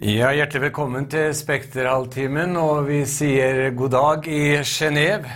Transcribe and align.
Ja, 0.00 0.30
Hjertelig 0.32 0.62
velkommen 0.62 1.04
til 1.12 1.34
Spektraltimen, 1.36 2.54
og 2.56 2.86
vi 2.86 3.02
sier 3.04 3.66
god 3.76 3.90
dag 3.92 4.28
i 4.32 4.54
Genéve. 4.64 5.28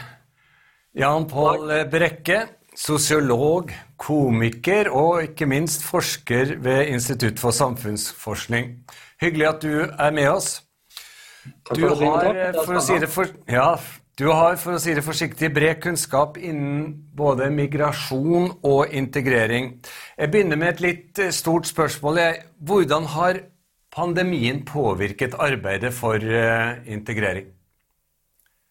Jan 0.96 1.26
Pål 1.28 1.74
Brekke, 1.92 2.38
sosiolog, 2.72 3.74
komiker 4.00 4.88
og 4.88 5.20
ikke 5.26 5.50
minst 5.52 5.84
forsker 5.84 6.54
ved 6.64 6.94
Institutt 6.94 7.44
for 7.44 7.52
samfunnsforskning. 7.52 8.72
Hyggelig 9.20 9.50
at 9.50 9.60
du 9.68 9.84
er 9.84 10.16
med 10.16 10.32
oss. 10.32 10.62
Du 11.68 11.84
har, 11.84 12.32
for 12.64 12.80
å 12.80 12.88
si 12.88 12.96
det, 13.04 13.12
for, 13.12 13.36
ja, 13.44 13.74
du 14.16 14.30
har, 14.32 14.56
for 14.56 14.78
å 14.78 14.80
si 14.80 14.96
det 14.96 15.04
forsiktig, 15.04 15.52
bred 15.52 15.84
kunnskap 15.84 16.40
innen 16.40 17.02
både 17.12 17.52
migrasjon 17.52 18.54
og 18.64 18.96
integrering. 18.96 19.74
Jeg 20.16 20.32
begynner 20.32 20.56
med 20.56 20.78
et 20.78 20.86
litt 20.88 21.26
stort 21.36 21.68
spørsmål. 21.68 22.30
Hvordan 22.64 23.12
har 23.12 23.44
pandemien 23.94 24.64
påvirket 24.66 25.36
arbeidet 25.38 25.92
for 25.94 26.18
uh, 26.18 26.80
integrering? 26.90 27.52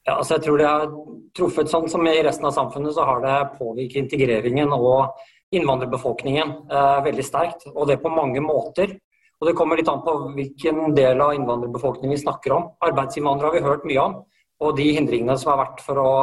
Ja, 0.03 0.17
altså 0.17 0.35
jeg 0.35 0.43
tror 0.43 0.59
det 0.59 0.67
har 0.67 0.89
truffet 1.37 1.71
sånn 1.71 1.87
som 1.87 2.03
i 2.11 2.17
resten 2.25 2.49
av 2.49 2.55
samfunnet, 2.55 2.91
så 2.95 3.05
har 3.07 3.21
det 3.23 3.37
påvirket 3.55 4.01
integreringen 4.03 4.73
og 4.75 5.15
innvandrerbefolkningen 5.55 6.51
eh, 6.71 6.99
veldig 7.05 7.23
sterkt. 7.23 7.63
Og 7.71 7.87
det 7.87 8.01
på 8.03 8.11
mange 8.11 8.41
måter. 8.43 8.97
Og 9.39 9.47
det 9.47 9.55
kommer 9.55 9.79
litt 9.79 9.89
an 9.91 10.03
på 10.03 10.15
hvilken 10.35 10.95
del 10.95 11.21
av 11.23 11.33
innvandrerbefolkningen 11.37 12.15
vi 12.15 12.21
snakker 12.21 12.55
om. 12.55 12.67
Arbeidsinnvandrere 12.83 13.49
har 13.51 13.55
vi 13.55 13.63
hørt 13.65 13.87
mye 13.87 14.03
om, 14.03 14.19
og 14.63 14.75
de 14.77 14.89
hindringene 14.95 15.35
som 15.39 15.53
har 15.53 15.63
vært 15.65 15.81
for 15.83 15.99
å, 15.99 16.13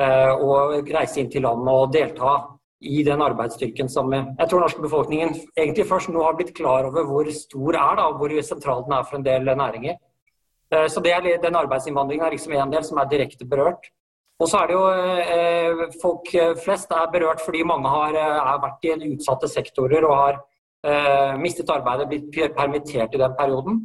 eh, 0.00 0.32
å 0.32 0.84
reise 0.84 1.20
inn 1.20 1.32
til 1.32 1.44
landet 1.44 1.72
og 1.72 1.92
delta 1.92 2.34
i 2.84 3.02
den 3.06 3.22
arbeidsstyrken 3.24 3.88
som 3.90 4.12
jeg 4.14 4.48
tror 4.50 4.62
norske 4.62 4.82
befolkningen 4.84 5.34
egentlig 5.56 5.86
først 5.88 6.12
nå 6.12 6.22
har 6.22 6.36
blitt 6.38 6.54
klar 6.56 6.88
over 6.88 7.06
hvor 7.08 7.30
stor 7.34 7.78
er 7.80 8.00
da, 8.00 8.08
hvor 8.18 8.34
sentral 8.46 8.84
den 8.86 8.96
er 8.96 9.06
for 9.08 9.18
en 9.18 9.26
del 9.26 9.50
næringer. 9.56 9.98
Eh, 10.72 10.86
så 10.88 11.00
det 11.00 11.42
Den 11.42 11.56
arbeidsinnvandringen 11.56 12.26
er 12.26 12.30
liksom 12.30 12.52
en 12.52 12.72
del 12.72 12.84
som 12.84 12.98
er 12.98 13.10
direkte 13.10 13.44
berørt. 13.44 13.90
Og 14.38 14.48
så 14.48 14.58
er 14.58 14.66
det 14.66 14.74
jo 14.74 14.86
eh, 15.36 15.92
Folk 16.02 16.32
flest 16.64 16.90
er 16.90 17.12
berørt 17.12 17.40
fordi 17.44 17.62
mange 17.62 17.88
har 17.88 18.58
vært 18.62 18.84
i 18.84 19.12
utsatte 19.14 19.48
sektorer 19.48 20.04
og 20.04 20.16
har 20.16 20.40
eh, 20.84 21.36
mistet 21.38 21.70
arbeidet, 21.70 22.08
blitt 22.08 22.56
permittert 22.56 23.14
i 23.14 23.22
den 23.22 23.38
perioden. 23.38 23.80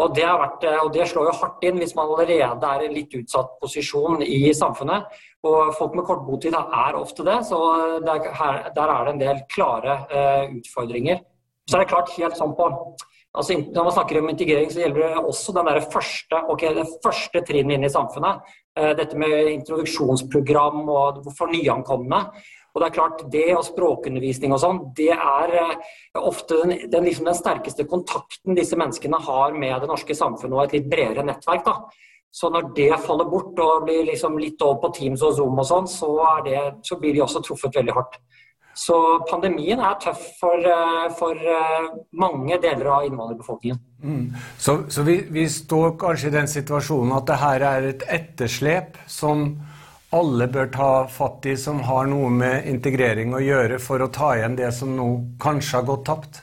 Og 0.00 0.14
det, 0.16 0.24
vært, 0.24 0.64
og 0.80 0.88
det, 0.94 1.04
slår 1.10 1.28
jo 1.28 1.34
hardt 1.42 1.64
inn 1.68 1.80
hvis 1.82 1.94
man 1.98 2.08
allerede 2.08 2.68
er 2.68 2.84
i 2.84 2.88
en 2.88 2.96
litt 2.96 3.12
utsatt 3.18 3.58
posisjon 3.60 4.24
i 4.24 4.52
samfunnet. 4.56 5.10
Og 5.44 5.74
folk 5.76 5.96
med 5.98 6.06
kort 6.08 6.24
botid 6.24 6.56
er 6.56 6.96
ofte 6.96 7.26
det, 7.26 7.40
så 7.48 7.60
der, 8.06 8.30
her, 8.38 8.60
der 8.76 8.94
er 8.94 9.04
det 9.04 9.14
en 9.14 9.22
del 9.22 9.42
klare 9.52 9.98
eh, 10.08 10.44
utfordringer. 10.60 11.20
Så 11.68 11.76
er 11.76 11.84
det 11.84 11.92
klart 11.92 12.14
helt 12.16 12.38
sånn 12.38 12.54
på 12.58 12.68
altså 13.32 13.54
Når 13.56 13.86
man 13.86 13.94
snakker 13.94 14.18
om 14.20 14.28
integrering, 14.28 14.68
så 14.68 14.82
gjelder 14.82 15.06
det 15.06 15.20
også 15.24 15.54
den 15.56 15.68
der 15.70 15.78
første, 15.92 16.40
okay, 16.52 16.74
det 16.76 16.84
første 17.04 17.40
trinnet 17.48 17.78
inn 17.78 17.86
i 17.88 17.92
samfunnet. 17.92 18.42
Eh, 18.76 18.90
dette 18.98 19.16
med 19.16 19.48
introduksjonsprogram 19.54 20.82
og 20.92 21.22
for 21.38 21.48
nyankomne. 21.48 22.18
Og 22.72 22.80
det 22.80 22.86
er 22.88 22.94
klart, 22.96 23.24
det 23.32 23.48
og 23.52 23.66
språkundervisning 23.66 24.54
og 24.54 24.62
sånn, 24.62 24.78
det 24.96 25.10
er 25.12 25.52
uh, 25.52 26.22
ofte 26.22 26.62
den, 26.62 26.86
den, 26.92 27.04
liksom 27.04 27.28
den, 27.28 27.36
sterkeste 27.36 27.84
kontakten 27.88 28.56
disse 28.56 28.78
menneskene 28.80 29.20
har 29.20 29.52
med 29.52 29.82
det 29.82 29.90
norske 29.90 30.16
samfunnet 30.16 30.56
og 30.56 30.64
et 30.64 30.78
litt 30.78 30.88
bredere 30.92 31.26
nettverk. 31.28 31.66
da. 31.68 32.08
Så 32.32 32.48
når 32.48 32.70
det 32.76 32.92
faller 33.04 33.28
bort 33.28 33.58
og 33.60 33.84
blir 33.84 34.06
liksom 34.08 34.38
litt 34.40 34.62
over 34.64 34.80
på 34.86 34.92
Teams 34.96 35.20
og 35.26 35.34
Zoom 35.36 35.58
og 35.60 35.68
sånn, 35.68 35.88
så, 35.90 36.08
så, 36.80 36.96
blir 36.96 37.12
de 37.12 37.20
også 37.20 37.42
truffet 37.44 37.76
veldig 37.76 37.96
hardt. 37.98 38.16
Så 38.72 38.96
pandemien 39.28 39.82
er 39.84 39.98
tøff 40.00 40.22
for, 40.38 40.56
eh, 40.56 41.10
for 41.18 41.36
eh, 41.36 41.90
mange 42.16 42.56
deler 42.62 42.88
av 42.88 43.04
innvandrerbefolkningen. 43.04 43.82
Mm. 44.02 44.22
Så, 44.56 44.78
så 44.88 45.04
vi, 45.04 45.18
vi, 45.28 45.44
står 45.44 45.92
kanskje 46.00 46.30
i 46.30 46.34
den 46.38 46.48
situasjonen 46.48 47.12
at 47.18 47.28
det 47.28 47.36
her 47.42 47.66
er 47.68 47.90
et 47.90 48.06
etterslep 48.16 48.96
som 49.04 49.44
alle 50.12 50.48
bør 50.52 50.68
ta 50.72 50.90
fatt 51.10 51.46
i, 51.48 51.56
som 51.58 51.80
har 51.88 52.08
noe 52.10 52.30
med 52.32 52.68
integrering 52.70 53.34
å 53.34 53.42
gjøre, 53.42 53.78
for 53.82 54.02
å 54.04 54.10
ta 54.12 54.34
igjen 54.38 54.58
det 54.58 54.72
som 54.76 54.92
nå 54.96 55.08
kanskje 55.42 55.78
har 55.78 55.86
gått 55.88 56.04
tapt? 56.08 56.42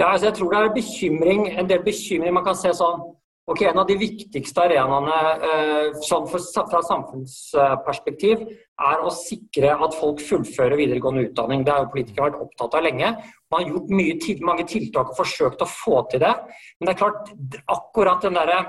Ja, 0.00 0.10
altså 0.10 0.30
jeg 0.30 0.36
tror 0.38 0.52
det 0.52 0.60
er 0.60 0.76
bekymring, 0.76 1.48
en 1.60 1.68
del 1.68 1.82
bekymring. 1.84 2.32
Man 2.36 2.46
kan 2.46 2.58
se 2.58 2.72
sånn 2.76 3.08
Ok, 3.50 3.64
En 3.66 3.80
av 3.82 3.86
de 3.88 3.96
viktigste 3.98 4.62
arenaene 4.62 5.14
eh, 5.42 5.96
sånn 6.06 6.28
fra 6.30 6.82
samfunnsperspektiv 6.86 8.44
er 8.44 9.00
å 9.02 9.10
sikre 9.10 9.72
at 9.74 9.96
folk 9.98 10.20
fullfører 10.22 10.78
videregående 10.78 11.24
utdanning. 11.26 11.64
Det 11.66 11.72
har 11.74 11.82
jo 11.82 11.90
politikere 11.96 12.28
vært 12.28 12.44
opptatt 12.44 12.76
av 12.78 12.84
lenge. 12.86 13.10
Man 13.50 13.64
har 13.64 13.72
gjort 13.72 13.90
mye, 13.98 14.36
mange 14.46 14.68
tiltak 14.70 15.10
og 15.10 15.18
forsøkt 15.18 15.64
å 15.66 15.70
få 15.72 16.04
til 16.12 16.22
det. 16.22 16.30
Men 16.78 16.86
det 16.86 16.94
er 16.94 17.00
klart, 17.00 17.32
akkurat 17.74 18.22
den 18.28 18.38
derre 18.38 18.60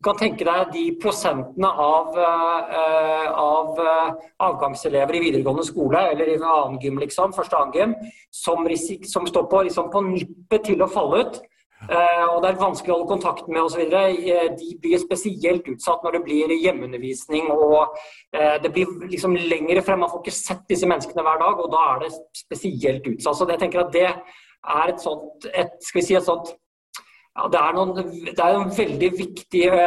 du 0.00 0.06
kan 0.08 0.16
tenke 0.16 0.46
deg 0.48 0.70
de 0.72 0.82
prosentene 0.96 1.68
av, 1.68 2.14
uh, 2.16 3.26
av 3.36 3.80
uh, 3.84 4.28
avgangselever 4.46 5.18
i 5.18 5.20
videregående 5.26 5.66
skole 5.68 6.00
eller 6.14 6.30
i 6.30 6.36
en 6.38 6.46
annen 6.48 6.78
gym, 6.80 6.96
liksom, 7.02 7.34
første 7.36 7.58
annen 7.58 7.76
gym, 7.76 7.92
som, 8.32 8.64
som 9.04 9.28
står 9.28 9.44
på, 9.52 9.60
liksom, 9.66 9.90
på 9.92 10.00
nippet 10.06 10.70
til 10.70 10.80
å 10.80 10.88
falle 10.88 11.20
ut. 11.20 11.36
Uh, 11.82 12.24
og 12.30 12.40
det 12.40 12.48
er 12.48 12.62
vanskelig 12.62 12.94
å 12.94 12.96
holde 12.96 13.10
kontakt 13.10 13.52
med 13.52 13.60
osv. 13.60 13.92
De 14.56 14.70
blir 14.80 15.04
spesielt 15.04 15.68
utsatt 15.68 16.00
når 16.06 16.16
det 16.16 16.22
blir 16.30 16.56
hjemmeundervisning 16.56 17.52
og 17.52 18.00
det 18.32 18.72
blir 18.72 18.88
liksom 19.04 19.36
lengre 19.36 19.84
frem. 19.84 20.00
Man 20.00 20.12
får 20.14 20.24
ikke 20.24 20.36
sett 20.38 20.64
disse 20.72 20.88
menneskene 20.88 21.26
hver 21.28 21.44
dag, 21.44 21.60
og 21.60 21.68
da 21.76 21.84
er 21.92 22.06
det 22.06 22.12
spesielt 22.40 23.12
utsatt. 23.12 23.36
Så 23.36 23.52
jeg 23.52 23.60
tenker 23.66 23.84
at 23.84 23.92
det 23.92 24.08
er 24.08 24.94
et 24.94 25.04
sånt, 25.04 25.44
et, 25.52 25.76
skal 25.84 26.00
vi 26.00 26.08
si 26.08 26.16
et 26.16 26.24
sånt 26.24 26.54
ja, 27.36 27.46
det, 27.52 27.60
er 27.60 27.76
noen, 27.76 28.10
det 28.26 28.38
er 28.38 28.56
noen 28.56 28.74
veldig 28.76 29.10
viktige 29.18 29.86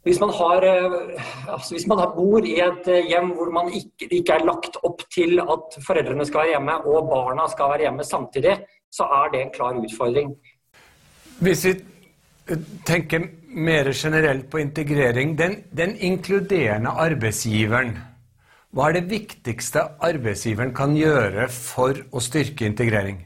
hvis 0.05 0.19
man, 0.21 0.29
har, 0.37 0.61
uh, 0.61 1.23
altså 1.49 1.73
hvis 1.73 1.87
man 1.89 2.03
bor 2.13 2.45
i 2.45 2.59
et 2.61 2.89
uh, 2.93 3.07
hjem 3.09 3.31
hvor 3.33 3.49
man 3.53 3.71
ikke, 3.73 4.05
ikke, 4.11 4.35
er 4.35 4.45
lagt 4.45 4.77
opp 4.85 5.01
til 5.09 5.41
at 5.41 5.79
foreldrene 5.87 6.27
skal 6.29 6.43
være 6.43 6.51
hjemme 6.53 6.75
og 6.91 7.09
barna 7.09 7.47
skal 7.49 7.71
være 7.73 7.87
hjemme 7.87 8.05
samtidig, 8.05 8.59
så 8.93 9.07
er 9.17 9.31
det 9.33 9.41
en 9.41 9.53
klar 9.55 9.79
utfordring. 9.81 10.35
Hvis 11.41 11.65
vi 11.65 11.73
tenker 12.85 13.25
mer 13.49 13.89
generelt 13.97 14.45
på 14.51 14.61
integrering, 14.61 15.33
den, 15.39 15.57
den 15.73 15.97
inkluderende 15.97 16.93
arbeidsgiveren 17.01 17.95
Hva 18.75 18.89
er 18.89 18.97
det 18.97 19.05
viktigste 19.07 19.85
arbeidsgiveren 20.03 20.73
kan 20.75 20.97
gjøre 20.99 21.47
for 21.47 21.95
å 22.11 22.19
styrke 22.19 22.67
integrering? 22.67 23.21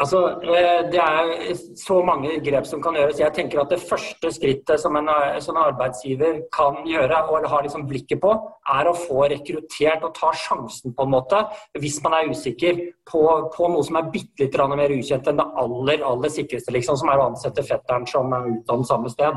Altså, 0.00 0.40
eh, 0.40 0.88
Det 0.90 1.00
er 1.00 1.54
så 1.76 2.02
mange 2.02 2.40
grep 2.40 2.64
som 2.66 2.80
kan 2.82 2.94
gjøres. 2.94 3.18
Jeg 3.18 3.32
tenker 3.34 3.60
at 3.60 3.68
Det 3.68 3.78
første 3.78 4.32
skrittet 4.32 4.80
som 4.80 4.96
en, 4.96 5.08
som 5.40 5.56
en 5.56 5.62
arbeidsgiver 5.64 6.48
kan 6.50 6.80
gjøre 6.86 7.28
og 7.28 7.46
har 7.46 7.62
liksom 7.62 7.86
blikket 7.86 8.22
på, 8.22 8.32
er 8.72 8.88
å 8.88 8.96
få 8.96 9.28
rekruttert 9.28 10.02
og 10.02 10.14
ta 10.14 10.32
sjansen 10.32 10.94
på 10.94 11.02
en 11.02 11.10
måte, 11.10 11.46
hvis 11.78 12.02
man 12.02 12.14
er 12.14 12.30
usikker 12.30 12.80
på, 13.04 13.52
på 13.54 13.68
noe 13.68 13.84
som 13.84 13.96
er 13.96 14.10
bitte 14.10 14.40
litt 14.40 14.56
mer 14.56 14.88
ukjent 14.88 15.28
enn 15.28 15.36
det 15.36 15.52
aller 15.56 16.02
aller 16.02 16.28
sikreste, 16.30 16.72
liksom, 16.72 16.96
som 16.96 17.10
er 17.10 17.18
å 17.18 17.28
ansette 17.28 17.62
fetteren 17.62 18.06
som 18.06 18.32
er 18.32 18.48
utdannet 18.48 18.86
samme 18.86 19.10
sted. 19.10 19.36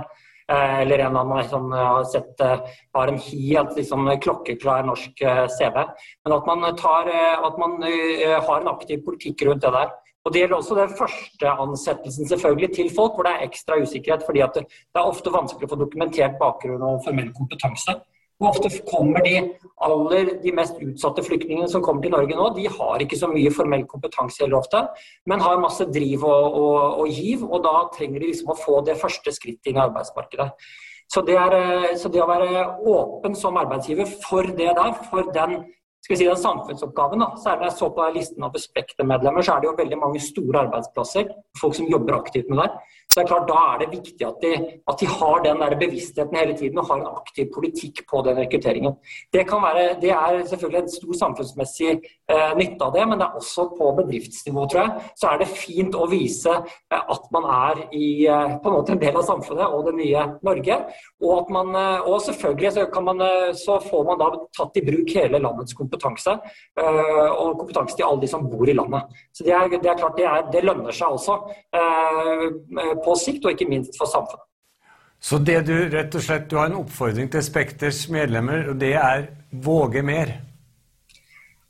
Eh, 0.51 0.79
eller 0.81 1.01
en 1.07 1.17
av 1.17 1.25
meg 1.29 1.47
som 1.49 1.71
har 1.73 2.03
sett 2.09 2.41
eh, 2.45 2.59
har 2.93 3.09
en 3.09 3.17
helt 3.17 3.77
liksom, 3.77 4.09
klokkeklar 4.21 4.85
norsk 4.85 5.23
CV. 5.57 5.79
Men 6.25 6.35
at 6.37 6.49
man, 6.49 6.65
tar, 6.77 7.09
at 7.49 7.61
man 7.61 7.79
har 7.81 8.59
en 8.61 8.73
aktiv 8.75 9.01
politikk 9.05 9.47
rundt 9.47 9.65
det 9.65 9.73
der. 9.73 9.93
Og 10.25 10.33
Det 10.33 10.41
gjelder 10.41 10.57
også 10.57 10.75
den 10.75 10.93
første 10.97 11.49
ansettelsen 11.63 12.27
selvfølgelig 12.29 12.71
til 12.73 12.87
folk 12.93 13.13
hvor 13.13 13.27
det 13.27 13.33
er 13.35 13.45
ekstra 13.45 13.77
usikkerhet. 13.77 14.23
fordi 14.25 14.41
det, 14.55 14.63
er 14.95 15.05
ofte 15.05 15.33
vanskelig 15.33 15.67
å 15.67 15.73
få 15.75 15.81
dokumentert 15.83 16.39
bakgrunn 16.41 16.81
og 16.81 17.03
formell 17.05 17.29
kompetanse. 17.37 17.99
Og 18.41 18.49
Ofte 18.49 18.69
kommer 18.89 19.23
de 19.23 19.35
aller 19.85 20.33
de 20.43 20.51
mest 20.55 20.79
utsatte 20.83 21.23
flyktningene 21.23 21.69
som 21.71 21.83
kommer 21.83 22.03
til 22.03 22.11
Norge 22.11 22.35
nå, 22.35 22.49
de 22.57 22.65
har 22.71 23.03
ikke 23.03 23.19
så 23.19 23.29
mye 23.31 23.51
formell 23.53 23.85
kompetanse 23.87 24.43
heller 24.43 24.59
ofte, 24.59 24.81
men 25.29 25.43
har 25.43 25.61
masse 25.63 25.87
driv 25.91 26.25
og, 26.27 26.57
og, 26.59 26.99
og 27.03 27.13
giv. 27.15 27.45
Og 27.47 27.63
da 27.63 27.77
trenger 27.95 28.19
de 28.19 28.33
liksom 28.33 28.51
å 28.51 28.59
få 28.59 28.81
det 28.87 28.97
første 28.99 29.31
skrittet 29.35 29.71
inn 29.71 29.79
i 29.79 29.85
arbeidsmarkedet. 29.85 30.49
Så 31.11 31.21
det, 31.21 31.37
er, 31.37 31.95
så 32.01 32.09
det, 32.09 32.21
å 32.23 32.27
være 32.27 32.65
åpen 32.89 33.35
som 33.37 33.59
arbeidsgiver 33.61 34.09
for 34.25 34.47
det 34.57 34.71
der, 34.73 34.95
for 35.11 35.29
den 35.35 35.59
si, 36.01 36.17
den 36.25 36.37
samfunnsoppgaven. 36.37 37.21
da, 37.21 37.31
Særlig 37.41 37.61
når 37.61 37.69
jeg 37.69 37.77
så 37.77 37.89
på 37.93 38.07
listen 38.15 38.45
av 38.45 38.57
Spekter-medlemmer, 38.61 39.45
så 39.45 39.55
er 39.55 39.61
det 39.61 39.69
jo 39.69 39.77
veldig 39.79 39.99
mange 40.01 40.21
store 40.23 40.65
arbeidsplasser. 40.65 41.29
Folk 41.61 41.77
som 41.77 41.89
jobber 41.91 42.17
aktivt 42.17 42.49
med 42.49 42.63
det. 42.63 42.69
Så 43.15 43.21
det 43.21 43.29
er 43.29 43.31
klart, 43.31 43.47
Da 43.47 43.59
er 43.71 43.77
det 43.79 43.93
viktig 43.93 44.25
at 44.27 44.41
de, 44.43 44.53
at 44.91 44.99
de 44.99 45.07
har 45.07 45.43
den 45.45 45.61
der 45.63 45.75
bevisstheten 45.79 46.35
hele 46.35 46.55
tiden 46.57 46.79
og 46.81 46.87
har 46.89 46.97
en 46.99 47.13
aktiv 47.15 47.45
politikk 47.55 48.01
på 48.09 48.19
den 48.25 48.35
rekrutteringen. 48.41 48.97
Det, 49.31 49.45
være, 49.47 49.85
det 50.01 50.11
er 50.11 50.41
selvfølgelig 50.49 50.81
en 50.81 50.89
stor 50.91 51.13
samfunnsmessig 51.21 51.91
eh, 51.93 52.51
nytte 52.59 52.83
av 52.83 52.91
det, 52.91 53.05
men 53.07 53.21
det 53.21 53.27
er 53.29 53.37
også 53.39 53.69
på 53.77 53.91
bedriftsnivå, 54.01 54.65
tror 54.67 54.81
jeg, 54.81 55.05
så 55.15 55.29
er 55.31 55.39
det 55.39 55.47
fint 55.47 55.95
å 55.95 56.09
vise 56.11 56.57
eh, 56.59 56.99
at 57.15 57.29
man 57.31 57.47
er 57.55 57.85
i, 57.95 58.09
eh, 58.27 58.57
på 58.59 58.71
en 58.71 58.75
måte 58.81 58.95
en 58.97 58.99
del 59.05 59.15
av 59.15 59.23
samfunnet 59.29 59.77
og 59.77 59.87
det 59.87 59.95
nye 60.01 60.25
Norge. 60.49 60.79
Og, 61.23 61.31
at 61.37 61.55
man, 61.55 61.71
eh, 61.79 62.09
og 62.11 62.19
selvfølgelig 62.27 62.73
så, 62.75 62.85
man, 63.07 63.23
eh, 63.29 63.53
så 63.63 63.79
får 63.85 64.05
man 64.11 64.19
da 64.19 64.29
tatt 64.59 64.81
i 64.81 64.83
bruk 64.89 65.15
hele 65.15 65.39
landets 65.39 65.77
kompetanse 65.79 66.35
eh, 66.35 67.31
og 67.31 67.61
kompetanse 67.63 67.95
til 67.95 68.09
alle 68.09 68.25
de 68.25 68.33
som 68.35 68.43
bor 68.51 68.67
i 68.67 68.75
landet. 68.75 69.07
Så 69.31 69.47
Det 69.47 69.55
er, 69.55 69.71
det 69.71 69.87
er 69.93 70.03
klart 70.03 70.19
det, 70.19 70.27
er, 70.27 70.45
det, 70.51 70.65
lønner 70.65 70.91
seg 70.95 71.15
også 71.15 71.39
på 73.05 73.15
sikt, 73.19 73.45
og 73.45 73.55
ikke 73.55 73.69
minst 73.69 73.97
for 73.99 74.09
samfunnet. 74.09 74.43
Så 75.25 75.39
det 75.41 75.61
du 75.65 75.73
rett 75.89 76.15
og 76.15 76.21
slett, 76.21 76.49
du 76.49 76.57
har 76.59 76.69
en 76.69 76.81
oppfordring 76.81 77.31
til 77.33 77.43
Spekters 77.45 78.03
medlemmer, 78.13 78.67
og 78.69 78.81
det 78.81 78.93
er 78.99 79.29
våge 79.65 80.03
mer? 80.05 80.35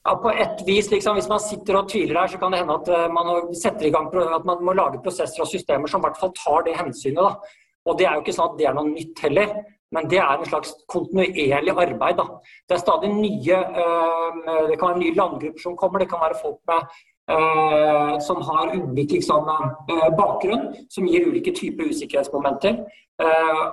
Ja, 0.05 0.13
på 0.21 0.29
et 0.29 0.59
vis, 0.67 0.89
liksom, 0.91 1.15
Hvis 1.17 1.29
man 1.29 1.39
sitter 1.39 1.79
og 1.79 1.87
tviler 1.89 2.19
her, 2.19 2.27
så 2.27 2.37
kan 2.37 2.51
det 2.51 2.59
hende 2.61 2.75
at 2.77 2.89
eh, 2.93 3.13
man 3.13 3.55
setter 3.55 3.87
i 3.87 3.93
gang 3.93 4.11
at 4.13 4.45
man 4.45 4.61
må 4.61 4.73
lage 4.77 5.01
prosesser 5.01 5.41
og 5.41 5.49
systemer 5.49 5.89
som 5.89 6.01
i 6.01 6.05
hvert 6.05 6.19
fall 6.19 6.33
tar 6.37 6.67
det 6.67 6.75
hensynet. 6.77 7.23
da. 7.23 7.61
Og 7.85 7.97
Det 7.97 8.05
er 8.05 8.13
jo 8.13 8.21
ikke 8.21 8.35
sånn 8.35 8.51
at 8.51 8.59
det 8.59 8.67
er 8.67 8.77
noe 8.77 8.91
nytt 8.91 9.23
heller. 9.25 9.55
Men 9.95 10.09
det 10.09 10.19
er 10.19 10.37
en 10.37 10.49
slags 10.49 10.73
kontinuerlig 10.91 11.73
arbeid. 11.73 12.19
Da. 12.19 12.25
Det 12.67 12.75
er 12.75 12.83
stadig 12.83 13.09
nye 13.15 13.57
øh, 13.81 14.69
Det 14.69 14.77
kan 14.79 14.89
være 14.91 15.01
nye 15.01 15.15
landgrupper 15.15 15.61
som 15.61 15.77
kommer, 15.77 15.99
det 15.99 16.09
kan 16.09 16.21
være 16.21 16.41
folk 16.41 16.59
med, 16.69 16.89
som 18.21 18.37
har 18.47 18.69
ulik 18.75 19.11
liksom, 19.11 19.47
øh, 19.91 20.09
bakgrunn, 20.17 20.75
som 20.89 21.07
gir 21.09 21.25
ulike 21.27 21.53
typer 21.55 21.89
usikkerhetsmomenter. 21.89 22.83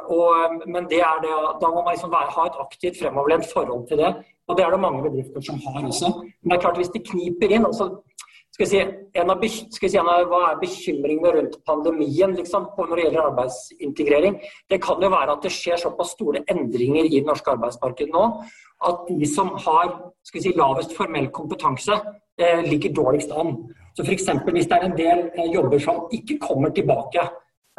Og, 0.09 0.55
men 0.67 0.87
det 0.91 1.01
er 1.03 1.17
det, 1.25 1.35
da 1.61 1.69
må 1.69 1.83
man 1.83 1.93
liksom 1.93 2.13
være, 2.15 2.33
ha 2.37 2.47
et 2.47 2.61
aktivt 2.65 3.01
fremoverlent 3.01 3.47
forhold 3.55 3.89
til 3.89 3.99
det. 3.99 4.15
Og 4.49 4.57
det 4.57 4.65
er 4.65 4.71
det 4.71 4.81
mange 4.81 5.03
bedrifter 5.03 5.41
som 5.41 5.59
har 5.65 5.87
også. 5.87 6.09
Men 6.43 6.51
det 6.51 6.57
er 6.57 6.65
klart 6.65 6.81
hvis 6.81 6.95
det 6.95 7.07
kniper 7.11 7.55
inn 7.55 7.67
altså 7.67 7.89
skal 8.53 8.69
si, 8.69 8.81
en 9.17 9.31
av, 9.33 9.45
skal 9.49 9.91
si, 9.91 9.97
en 9.97 10.09
av, 10.13 10.27
Hva 10.29 10.43
er 10.51 10.59
bekymringene 10.61 11.31
rundt 11.37 11.55
pandemien 11.69 12.35
liksom, 12.37 12.67
når 12.77 12.97
det 12.99 13.07
gjelder 13.07 13.29
arbeidsintegrering? 13.31 14.37
Det 14.69 14.81
kan 14.85 15.01
jo 15.01 15.09
være 15.13 15.39
at 15.39 15.47
det 15.47 15.55
skjer 15.55 15.81
såpass 15.81 16.13
store 16.19 16.45
endringer 16.53 17.09
i 17.09 17.17
det 17.21 17.29
norske 17.29 17.55
arbeidsmarkedet 17.55 18.13
nå 18.13 18.27
at 18.89 19.07
de 19.09 19.27
som 19.27 19.53
har 19.67 19.93
skal 20.27 20.43
si, 20.43 20.53
lavest 20.59 20.95
formell 20.97 21.29
kompetanse, 21.35 21.99
eh, 22.39 22.63
ligger 22.67 22.95
dårligst 22.95 23.33
an. 23.33 23.57
Så 23.97 24.05
F.eks. 24.05 24.29
hvis 24.53 24.67
det 24.67 24.79
er 24.79 24.87
en 24.89 24.97
del 24.99 25.25
eh, 25.37 25.53
jobber 25.55 25.79
som 25.79 26.07
ikke 26.13 26.39
kommer 26.43 26.71
tilbake, 26.75 27.29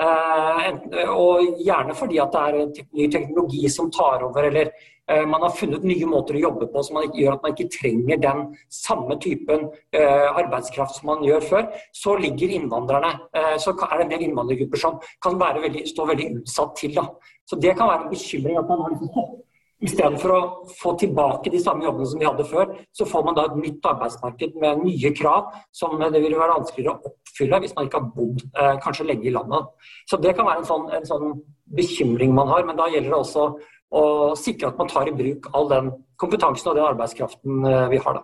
og 0.02 1.60
gjerne 1.62 1.94
fordi 1.94 2.18
at 2.18 2.34
det 2.34 2.40
er 2.42 2.86
ny 2.98 3.06
teknologi 3.14 3.70
som 3.70 3.92
tar 3.94 4.24
over, 4.26 4.48
eller 4.50 4.72
Eh, 5.12 5.26
man 5.28 5.42
har 5.42 5.52
funnet 5.52 5.84
nye 5.84 6.08
måter 6.08 6.38
å 6.38 6.44
jobbe 6.46 6.70
på 6.72 6.82
som 6.88 7.00
gjør 7.04 7.36
at 7.36 7.44
man 7.44 7.52
ikke 7.52 7.72
trenger 7.74 8.22
den 8.24 8.44
samme 8.72 9.18
typen 9.24 9.66
eh, 9.92 10.28
arbeidskraft 10.32 10.96
som 11.00 11.10
man 11.12 11.26
gjør 11.28 11.44
før. 11.50 11.66
Så 11.92 12.16
ligger 12.24 12.54
innvandrerne, 12.56 13.12
eh, 13.36 13.56
så 13.60 13.76
er 13.76 13.98
det 13.98 14.06
en 14.06 14.14
del 14.14 14.28
innvandrergrupper 14.30 14.80
som 14.80 15.02
kan 15.24 15.40
veldig, 15.42 15.84
stå 15.92 16.08
veldig 16.08 16.30
utsatt 16.40 16.78
til. 16.80 16.96
Da. 16.96 17.10
Så 17.50 17.60
Det 17.60 17.76
kan 17.76 17.92
være 17.92 18.06
en 18.06 18.14
bekymring 18.16 18.62
at 18.62 18.70
man 18.72 18.86
har 18.86 18.96
liksom 18.96 19.42
Istedenfor 19.84 20.32
å 20.32 20.42
få 20.80 20.94
tilbake 21.02 21.52
de 21.52 21.60
samme 21.60 21.84
jobbene 21.84 22.08
som 22.08 22.22
de 22.22 22.28
hadde 22.28 22.46
før, 22.48 22.70
så 22.96 23.08
får 23.10 23.26
man 23.28 23.36
da 23.36 23.48
et 23.50 23.58
nytt 23.60 23.88
arbeidsmarked 23.90 24.56
med 24.62 24.84
nye 24.86 25.12
krav 25.18 25.50
som 25.76 25.98
det 26.00 26.22
vil 26.24 26.38
være 26.38 26.56
vanskeligere 26.60 26.94
å 26.94 27.12
oppfylle 27.12 27.60
hvis 27.64 27.76
man 27.76 27.90
ikke 27.90 28.00
har 28.00 28.12
bodd 28.16 28.46
eh, 28.46 28.76
kanskje 28.86 29.08
lenge 29.10 29.28
i 29.28 29.36
landet. 29.36 29.90
Så 30.08 30.22
Det 30.24 30.36
kan 30.38 30.48
være 30.48 30.64
en 30.64 30.70
sånn, 30.70 30.88
en 30.96 31.10
sånn 31.10 31.34
bekymring 31.76 32.36
man 32.38 32.52
har, 32.54 32.64
men 32.68 32.80
da 32.80 32.88
gjelder 32.94 33.12
det 33.12 33.20
også 33.20 33.48
å 33.94 34.04
sikre 34.40 34.72
at 34.72 34.80
man 34.80 34.90
tar 34.90 35.10
i 35.10 35.16
bruk 35.18 35.50
all 35.54 35.68
den 35.70 35.92
kompetansen 36.22 36.72
og 36.72 36.80
den 36.80 36.88
arbeidskraften 36.88 37.68
eh, 37.68 37.88
vi 37.92 38.00
har. 38.06 38.22
da. 38.22 38.24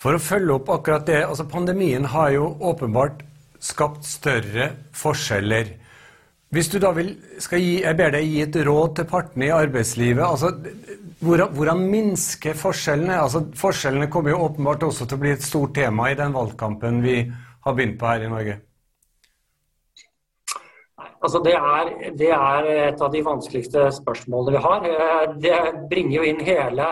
For 0.00 0.16
å 0.16 0.22
følge 0.22 0.56
opp 0.56 0.72
akkurat 0.72 1.06
det, 1.06 1.22
altså 1.28 1.46
Pandemien 1.48 2.08
har 2.08 2.32
jo 2.34 2.54
åpenbart 2.72 3.22
skapt 3.60 4.06
større 4.08 4.70
forskjeller. 4.96 5.76
Hvis 6.50 6.66
du 6.66 6.80
da 6.82 6.90
vil, 6.90 7.12
skal 7.38 7.60
gi, 7.62 7.82
Jeg 7.84 7.96
ber 7.96 8.10
deg 8.10 8.24
gi 8.26 8.40
et 8.42 8.56
råd 8.66 8.96
til 8.96 9.06
partene 9.06 9.46
i 9.46 9.54
arbeidslivet. 9.54 10.24
altså 10.24 10.50
Hvordan, 11.20 11.52
hvordan 11.54 11.84
minske 11.90 12.54
forskjellene? 12.54 13.20
Altså 13.22 13.44
Forskjellene 13.54 14.10
kommer 14.10 14.30
jo 14.30 14.40
åpenbart 14.48 14.82
også 14.82 15.06
til 15.06 15.18
å 15.18 15.20
bli 15.20 15.30
et 15.30 15.46
stort 15.46 15.74
tema 15.74 16.10
i 16.10 16.16
den 16.18 16.34
valgkampen 16.34 17.02
vi 17.04 17.20
har 17.64 17.76
begynt 17.76 17.98
på 18.00 18.08
her 18.08 18.24
i 18.24 18.32
Norge. 18.32 18.56
Altså 21.20 21.42
det, 21.44 21.52
er, 21.54 21.90
det, 22.16 22.30
er, 22.32 22.68
et 22.88 23.02
av 23.04 23.12
de 23.12 23.22
vanskeligste 23.22 23.86
spørsmålene 23.92 24.56
vi 24.56 24.64
har. 24.64 25.34
Det 25.36 25.58
bringer 25.90 26.16
jo 26.16 26.22
inn 26.24 26.40
hele, 26.46 26.86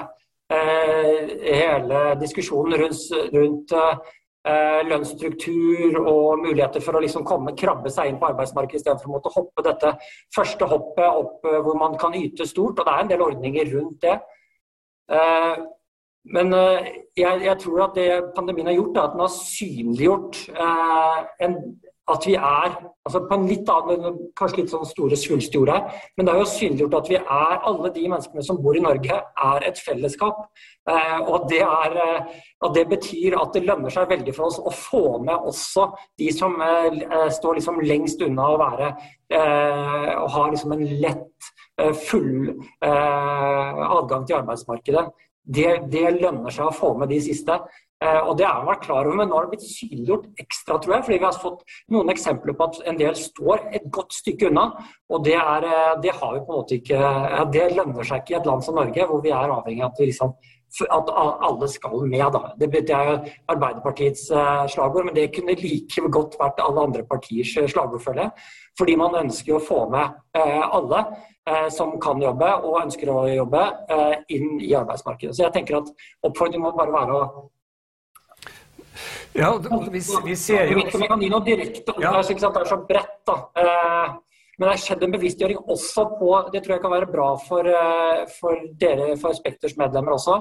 eh, 0.53 1.33
hele 1.49 2.03
diskusjonen 2.21 2.77
rundt, 2.83 3.07
rundt 3.33 3.73
eh, 3.73 4.13
lønnsstruktur 4.89 5.99
og 5.99 6.45
muligheter 6.45 6.81
for 6.81 6.97
å 6.97 7.01
liksom 7.03 7.25
komme, 7.27 7.57
krabbe 7.59 7.91
seg 7.93 8.09
inn 8.09 8.21
på 8.21 8.29
arbeidsmarkedet 8.31 8.81
istedenfor 8.81 9.11
å 9.11 9.17
måtte 9.17 9.33
hoppe 9.35 9.65
dette 9.67 9.91
første 10.35 10.69
hoppet 10.71 11.09
opp 11.09 11.49
hvor 11.67 11.77
man 11.81 11.97
kan 12.01 12.15
yte 12.17 12.47
stort. 12.49 12.79
Og 12.79 12.87
det 12.87 12.95
er 12.95 13.03
en 13.03 13.11
del 13.11 13.25
ordninger 13.27 13.73
rundt 13.75 14.07
det. 14.07 14.15
Men 16.29 16.55
jeg, 16.55 17.43
jeg 17.45 17.57
tror 17.65 17.85
at 17.89 17.99
det 17.99 18.09
pandemien 18.37 18.71
har 18.71 18.79
gjort, 18.79 18.97
er 18.97 19.05
at 19.05 19.15
den 19.17 19.25
har 19.27 19.35
synliggjort 19.35 20.41
en, 21.45 21.59
at 22.09 22.27
vi 22.27 22.35
er 22.35 22.73
altså 23.09 23.21
på 23.29 23.37
en 23.37 23.47
litt 23.49 23.69
annen, 23.73 24.17
kanskje 24.39 24.63
litt 24.63 24.73
sånn 24.73 24.89
store 24.89 25.17
svulstige 25.19 25.63
ord 25.63 25.73
her, 25.73 26.01
men 26.17 26.27
det 26.27 26.35
har 26.35 26.43
jo 26.43 26.51
synliggjort 26.51 26.97
at 26.99 27.11
vi 27.13 27.19
er, 27.21 27.55
alle 27.71 27.93
de 27.95 28.05
menneskene 28.05 28.45
som 28.45 28.61
bor 28.65 28.77
i 28.77 28.83
Norge, 28.85 29.21
er 29.49 29.67
et 29.69 29.81
fellesskap. 29.81 30.43
Eh, 30.89 31.19
og 31.21 31.49
det, 31.51 31.61
er, 31.65 31.97
eh, 32.05 32.43
og 32.65 32.75
det 32.77 32.87
betyr 32.89 33.37
at 33.41 33.53
det 33.57 33.65
lønner 33.67 33.93
seg 33.93 34.09
veldig 34.13 34.35
for 34.37 34.49
oss 34.49 34.59
å 34.61 34.73
få 34.73 35.05
med 35.25 35.49
også 35.51 35.89
de 36.21 36.31
som 36.33 36.57
eh, 36.65 37.29
står 37.37 37.61
liksom 37.61 37.81
lengst 37.85 38.25
unna 38.25 38.51
å 38.55 38.61
være 38.61 38.93
og 39.29 40.29
har 40.33 40.47
liksom 40.55 40.71
en 40.73 40.87
lett, 41.03 41.49
full 42.09 42.47
adgang 42.81 44.23
til 44.25 44.39
arbeidsmarkedet. 44.39 45.03
Det, 45.45 45.67
det 45.93 46.15
lønner 46.15 46.55
seg 46.55 46.71
å 46.71 46.73
få 46.73 46.95
med 46.97 47.13
de 47.13 47.19
siste. 47.27 47.59
Eh, 47.99 48.21
og 48.29 48.37
Det 48.39 48.47
har 48.47 48.61
jeg 48.61 48.69
vært 48.69 48.85
klar 48.85 49.07
over, 49.07 49.17
men 49.19 49.27
nå 49.29 49.35
har 49.35 49.47
det 49.47 49.57
blitt 49.57 49.65
synliggjort 49.67 50.27
ekstra, 50.39 50.77
tror 50.79 50.95
jeg. 50.95 51.05
Fordi 51.07 51.17
vi 51.19 51.27
har 51.27 51.41
fått 51.43 51.65
noen 51.95 52.13
eksempler 52.13 52.55
på 52.55 52.69
at 52.69 52.79
en 52.93 53.01
del 53.01 53.17
står 53.19 53.65
et 53.75 53.89
godt 53.91 54.15
stykke 54.15 54.53
unna. 54.53 54.69
Og 55.11 55.25
det, 55.27 55.35
er, 55.35 55.67
eh, 55.67 55.97
det 56.05 56.15
har 56.21 56.37
vi 56.37 56.45
på 56.45 56.53
en 56.53 56.61
måte 56.61 56.79
ikke 56.79 57.01
Det 57.53 57.67
lønner 57.75 58.07
seg 58.07 58.23
ikke 58.23 58.37
i 58.37 58.39
et 58.39 58.47
land 58.47 58.63
som 58.63 58.79
Norge, 58.79 59.09
hvor 59.09 59.25
vi 59.25 59.35
er 59.35 59.57
avhengig 59.57 59.83
av 59.83 59.91
at 59.91 60.07
liksom 60.07 60.37
at 60.93 61.09
alle 61.17 61.67
skal 61.73 62.03
med. 62.05 62.27
Da. 62.33 62.53
Det 62.61 62.91
er 62.93 63.07
jo 63.09 63.19
Arbeiderpartiets 63.49 64.31
eh, 64.31 64.67
slagord, 64.69 65.09
men 65.09 65.17
det 65.17 65.33
kunne 65.35 65.57
like 65.57 66.11
godt 66.13 66.37
vært 66.39 66.61
alle 66.61 66.85
andre 66.85 67.03
partiers 67.09 67.57
slagord, 67.73 68.03
føler 68.05 68.29
jeg. 68.29 68.49
Fordi 68.79 68.97
man 69.01 69.17
ønsker 69.25 69.57
å 69.57 69.65
få 69.65 69.89
med 69.91 70.15
alle 70.39 71.03
som 71.73 71.95
kan 71.99 72.21
jobbe 72.21 72.47
og 72.61 72.83
ønsker 72.83 73.09
å 73.09 73.23
jobbe, 73.33 73.63
inn 74.29 74.61
i 74.61 74.75
arbeidsmarkedet. 74.77 75.33
Så 75.33 75.47
jeg 75.47 75.55
tenker 75.55 75.79
at 75.79 75.89
oppfordringen 76.29 76.67
må 76.67 76.75
bare 76.77 76.93
være 76.93 77.17
å 77.17 77.47
ja, 79.39 79.51
vi, 79.93 80.01
vi 80.25 80.37
ser 80.37 80.73
jo 80.73 80.81
Vi 80.83 81.07
kan 81.07 81.23
gi 81.23 81.31
noe 81.33 81.45
direkte 81.47 81.95
ja. 82.03 82.15
det 82.19 82.35
er 82.49 82.73
så 82.73 82.81
bredt, 82.89 83.21
da. 83.29 83.37
Men 84.59 84.67
det 84.67 84.73
har 84.73 84.81
skjedd 84.83 85.05
en 85.07 85.15
bevisstgjøring 85.15 85.59
også 85.71 86.05
på 86.19 86.33
Det 86.53 86.65
tror 86.65 86.75
jeg 86.75 86.83
kan 86.83 86.95
være 86.97 87.11
bra 87.13 87.29
for, 87.45 87.69
eh, 87.71 88.25
for 88.41 88.65
dere, 88.81 89.13
for 89.21 89.37
Spekters 89.39 89.77
medlemmer 89.79 90.17
også. 90.17 90.41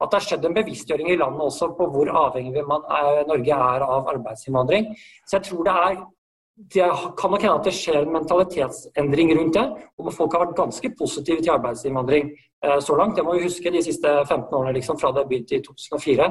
At 0.00 0.12
det 0.12 0.20
har 0.20 0.26
skjedd 0.26 0.44
en 0.46 0.54
bevisstgjøring 0.54 1.08
i 1.10 1.16
landet 1.18 1.42
også 1.42 1.72
på 1.74 1.88
hvor 1.90 2.10
avhengig 2.26 2.62
man 2.68 2.84
er, 2.98 3.24
Norge 3.26 3.58
er 3.70 3.86
av 3.86 4.10
arbeidsinnvandring. 4.12 4.92
Så 5.26 5.38
jeg 5.38 5.48
tror 5.48 5.64
det 5.66 5.74
er 5.86 5.96
det 6.56 6.86
kan 7.20 7.30
nok 7.30 7.42
hende 7.42 7.56
at 7.58 7.66
det 7.68 7.74
skjer 7.76 7.98
en 8.00 8.14
mentalitetsendring 8.14 9.34
rundt 9.36 9.58
det. 9.58 9.64
og 9.98 10.12
Folk 10.14 10.32
har 10.32 10.46
vært 10.46 10.56
ganske 10.56 10.90
positive 10.98 11.42
til 11.42 11.52
arbeidsinnvandring 11.52 12.30
eh, 12.64 12.78
så 12.80 12.96
langt. 12.96 13.16
Det 13.16 13.24
må 13.24 13.34
vi 13.34 13.44
huske 13.44 13.72
de 13.72 13.82
siste 13.84 14.08
15 14.24 14.54
årene, 14.54 14.72
liksom, 14.78 14.96
fra 15.00 15.10
det 15.12 15.26
begynte 15.28 15.58
i 15.58 15.64
2004. 15.66 16.30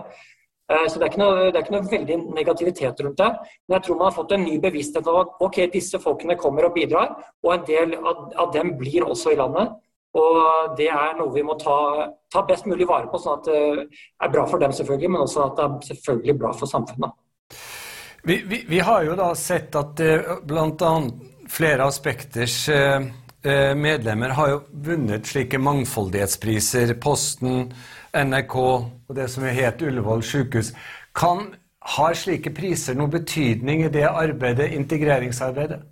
Eh, 0.72 0.86
så 0.90 1.00
det 1.00 1.08
er, 1.08 1.18
noe, 1.22 1.48
det 1.52 1.60
er, 1.60 1.64
ikke 1.64 1.76
noe, 1.76 1.88
veldig 1.92 2.20
negativitet 2.34 3.02
rundt 3.06 3.22
det. 3.22 3.32
Men 3.68 3.78
jeg 3.78 3.86
tror 3.86 4.00
man 4.00 4.10
har 4.10 4.18
fått 4.18 4.36
en 4.36 4.46
ny 4.48 4.58
bevissthet 4.64 5.10
av 5.12 5.20
at 5.22 5.44
ok, 5.46 5.60
disse 5.74 6.02
folkene 6.02 6.38
kommer 6.42 6.70
og 6.70 6.76
bidrar, 6.78 7.14
og 7.46 7.52
en 7.54 7.66
del 7.68 7.98
av, 8.00 8.30
av 8.46 8.54
dem 8.56 8.74
blir 8.80 9.06
også 9.06 9.36
i 9.36 9.40
landet. 9.40 9.76
Og 10.16 10.76
det 10.78 10.88
er 10.88 11.18
noe 11.20 11.34
vi 11.36 11.44
må 11.44 11.58
ta, 11.60 11.78
ta, 12.32 12.46
best 12.48 12.70
mulig 12.72 12.88
vare 12.88 13.10
på, 13.12 13.20
sånn 13.20 13.42
at 13.42 13.50
det 13.50 14.04
er 14.24 14.32
bra 14.32 14.46
for 14.48 14.64
dem 14.64 14.72
selvfølgelig, 14.74 15.12
men 15.12 15.26
også 15.26 15.44
at 15.44 15.58
det 15.60 15.66
er 15.66 15.90
selvfølgelig 15.92 16.38
bra 16.40 16.54
for 16.56 16.72
samfunnet. 16.72 17.18
Vi, 18.26 18.40
vi, 18.48 18.64
vi 18.70 18.80
har 18.82 19.04
jo 19.06 19.18
da 19.20 19.28
sett 19.38 19.76
at 19.78 20.00
eh, 20.02 20.32
bl.a. 20.48 20.94
flere 21.52 21.86
aspekters 21.86 22.56
eh, 22.74 23.04
medlemmer 23.78 24.34
har 24.34 24.50
jo 24.50 24.62
vunnet 24.88 25.28
slike 25.30 25.60
mangfoldighetspriser. 25.62 26.96
Posten, 27.02 27.70
NRK 28.16 28.56
og 28.58 29.12
det 29.16 29.28
som 29.30 29.46
het 29.46 29.84
Ullevål 29.86 30.24
sykehus. 30.26 30.72
Kan, 31.16 31.52
har 31.96 32.18
slike 32.18 32.54
priser 32.56 32.98
noen 32.98 33.14
betydning 33.14 33.86
i 33.86 33.92
det 33.94 34.08
arbeidet, 34.10 34.74
integreringsarbeidet? 34.74 35.84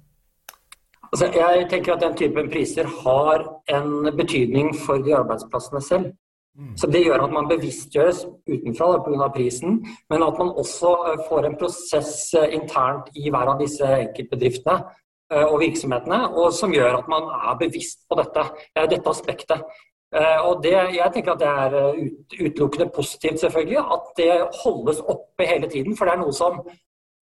Altså, 1.13 1.29
jeg 1.29 1.67
tenker 1.69 1.93
at 1.93 2.01
den 2.01 2.15
typen 2.17 2.49
priser 2.49 2.87
har 3.03 3.43
en 3.69 4.09
betydning 4.17 4.73
for 4.85 5.03
de 5.05 5.13
arbeidsplassene 5.15 5.81
selv. 5.81 6.11
Mm. 6.57 6.77
Så 6.77 6.87
Det 6.87 7.03
gjør 7.05 7.23
at 7.25 7.33
man 7.33 7.47
bevisstgjøres 7.49 8.25
utenfra 8.49 8.87
pga. 9.05 9.27
prisen, 9.35 9.85
men 10.09 10.23
at 10.23 10.35
man 10.37 10.49
også 10.61 10.89
eh, 11.07 11.19
får 11.29 11.45
en 11.45 11.55
prosess 11.59 12.33
eh, 12.33 12.53
internt 12.53 13.09
i 13.15 13.29
hver 13.29 13.53
av 13.53 13.61
disse 13.61 13.85
enkeltbedriftene 13.85 14.75
eh, 14.77 14.89
og 15.41 15.57
virksomhetene, 15.61 16.19
og 16.37 16.53
som 16.53 16.73
gjør 16.73 16.99
at 16.99 17.09
man 17.11 17.27
er 17.33 17.57
bevisst 17.59 18.03
på 18.09 18.17
dette, 18.19 18.45
dette 18.91 19.09
aspektet. 19.09 19.65
Eh, 20.13 20.39
og 20.45 20.61
det, 20.63 20.75
jeg 20.93 21.09
tenker 21.13 21.33
at 21.33 21.41
det 21.41 21.49
er 21.49 21.75
eh, 21.79 22.01
utelukkende 22.45 22.91
positivt, 22.93 23.39
selvfølgelig, 23.41 23.79
at 23.95 24.11
det 24.17 24.33
holdes 24.63 24.99
oppe 24.99 25.47
hele 25.49 25.69
tiden. 25.69 25.97
For 25.97 26.05
det 26.05 26.13
er 26.13 26.21
noe 26.21 26.35
som 26.37 26.61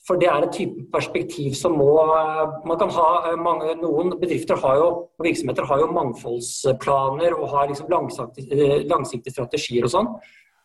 for 0.08 0.18
det 0.18 0.28
er 0.28 0.42
et 0.42 0.56
type 0.58 0.88
perspektiv 0.92 1.54
som 1.56 1.78
må 1.78 1.92
eh, 2.02 2.56
man 2.68 2.80
kan 2.82 2.92
ha 2.98 3.36
mange, 3.40 3.78
Noen 3.80 4.12
bedrifter 4.20 4.60
har 4.60 4.76
jo, 4.82 4.88
og 5.16 5.28
virksomheter 5.28 5.70
har 5.70 5.80
jo 5.80 5.92
mangfoldsplaner 5.96 7.38
og 7.38 7.50
har 7.56 7.70
liksom 7.72 7.92
langsiktige, 7.94 8.84
langsiktige 8.92 9.38
strategier 9.38 9.88
og 9.88 9.96
sånn. 9.96 10.14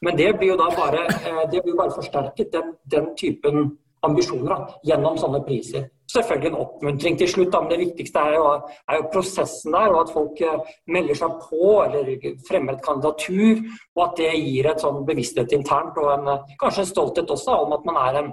Men 0.03 0.19
det 0.19 0.33
blir 0.39 0.55
jo 0.55 0.61
da 0.61 0.67
bare, 0.75 1.07
det 1.53 1.63
blir 1.63 1.77
bare 1.79 1.95
forsterket, 1.95 2.51
den, 2.53 2.75
den 2.91 3.13
typen 3.17 3.71
ambisjoner, 4.05 4.51
da, 4.51 4.81
gjennom 4.91 5.15
sånne 5.21 5.41
priser 5.47 5.87
selvfølgelig 6.13 6.51
en 6.53 6.59
oppmuntring 6.63 7.19
til 7.19 7.29
slutt, 7.31 7.53
da, 7.53 7.61
men 7.63 7.71
det 7.73 7.79
viktigste 7.81 8.23
er 8.23 8.37
jo, 8.37 8.45
er 8.89 8.99
jo, 9.01 9.07
prosessen 9.13 9.77
der. 9.77 9.93
Og 9.93 10.01
at 10.05 10.13
folk 10.15 10.43
eh, 10.45 10.75
melder 10.97 11.21
seg 11.21 11.39
på 11.45 11.71
eller 11.85 12.13
fremmer 12.49 12.77
et 12.77 12.85
kandidatur. 12.85 13.63
Og 13.97 14.05
at 14.07 14.19
det 14.21 14.33
gir 14.35 14.71
et 14.71 14.85
sånn 14.85 15.05
bevissthet 15.09 15.55
internt 15.57 15.99
og 16.03 16.13
en, 16.15 16.33
kanskje 16.61 16.87
en 16.87 16.93
stolthet 16.93 17.35
også 17.37 17.61
om 17.67 17.77
at 17.77 17.87
man 17.89 18.01
er 18.05 18.21
en, 18.23 18.33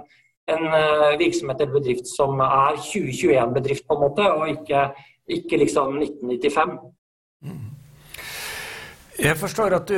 en 0.54 0.66
eh, 0.80 1.18
virksomhet 1.20 1.60
eller 1.60 1.78
bedrift 1.80 2.10
som 2.10 2.42
er 2.46 2.80
2021-bedrift, 2.80 3.86
på 3.88 3.98
en 3.98 4.04
måte, 4.06 4.28
og 4.32 4.50
ikke, 4.54 4.88
ikke 5.38 5.62
liksom 5.64 5.98
1995. 6.02 6.76
Mm. 7.44 7.73
Jeg 9.14 9.36
forstår 9.38 9.76
at 9.76 9.86
du 9.86 9.94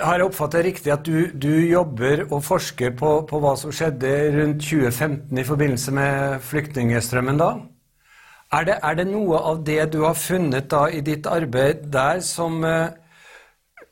har 0.00 0.16
jeg 0.16 0.24
oppfattet 0.24 0.64
riktig 0.64 0.92
at 0.92 1.04
du, 1.04 1.28
du 1.36 1.52
jobber 1.68 2.22
og 2.30 2.40
forsker 2.46 2.94
på, 2.96 3.10
på, 3.28 3.40
hva 3.42 3.52
som 3.60 3.72
skjedde 3.74 4.12
rundt 4.38 4.62
2015 4.64 5.40
i 5.40 5.44
forbindelse 5.44 5.92
med 5.92 6.38
flyktningstrømmen 6.48 7.40
da? 7.40 7.50
Er 8.56 8.64
det, 8.64 8.78
er 8.80 8.96
det, 8.96 9.04
noe 9.10 9.40
av 9.50 9.60
det 9.66 9.82
du 9.92 10.00
har 10.06 10.16
funnet 10.16 10.70
da 10.72 10.86
i 10.88 11.02
ditt 11.04 11.26
arbeid 11.28 11.90
der 11.92 12.22
som 12.24 12.62
uh, 12.64 12.94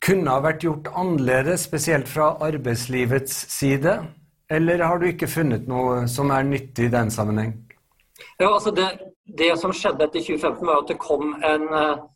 kunne 0.00 0.32
ha 0.32 0.40
vært 0.44 0.64
gjort 0.64 0.88
annerledes, 0.94 1.66
spesielt 1.68 2.08
fra 2.08 2.30
arbeidslivets 2.40 3.34
side? 3.52 3.98
Eller 4.48 4.84
har 4.86 5.02
du 5.02 5.10
ikke 5.10 5.28
funnet 5.28 5.68
noe 5.68 6.06
som 6.08 6.32
er 6.32 6.48
nyttig 6.48 6.88
i 6.88 6.94
den 6.94 7.12
sammenheng? 7.12 7.52
Ja, 8.38 8.54
altså 8.54 8.72
det, 8.72 8.88
det 9.26 9.52
som 9.60 9.74
skjedde 9.74 10.06
etter 10.06 10.24
2015, 10.24 10.64
var 10.64 10.80
at 10.80 10.94
det 10.94 10.98
kom 11.02 11.36
en 11.44 11.68
uh 11.68 12.08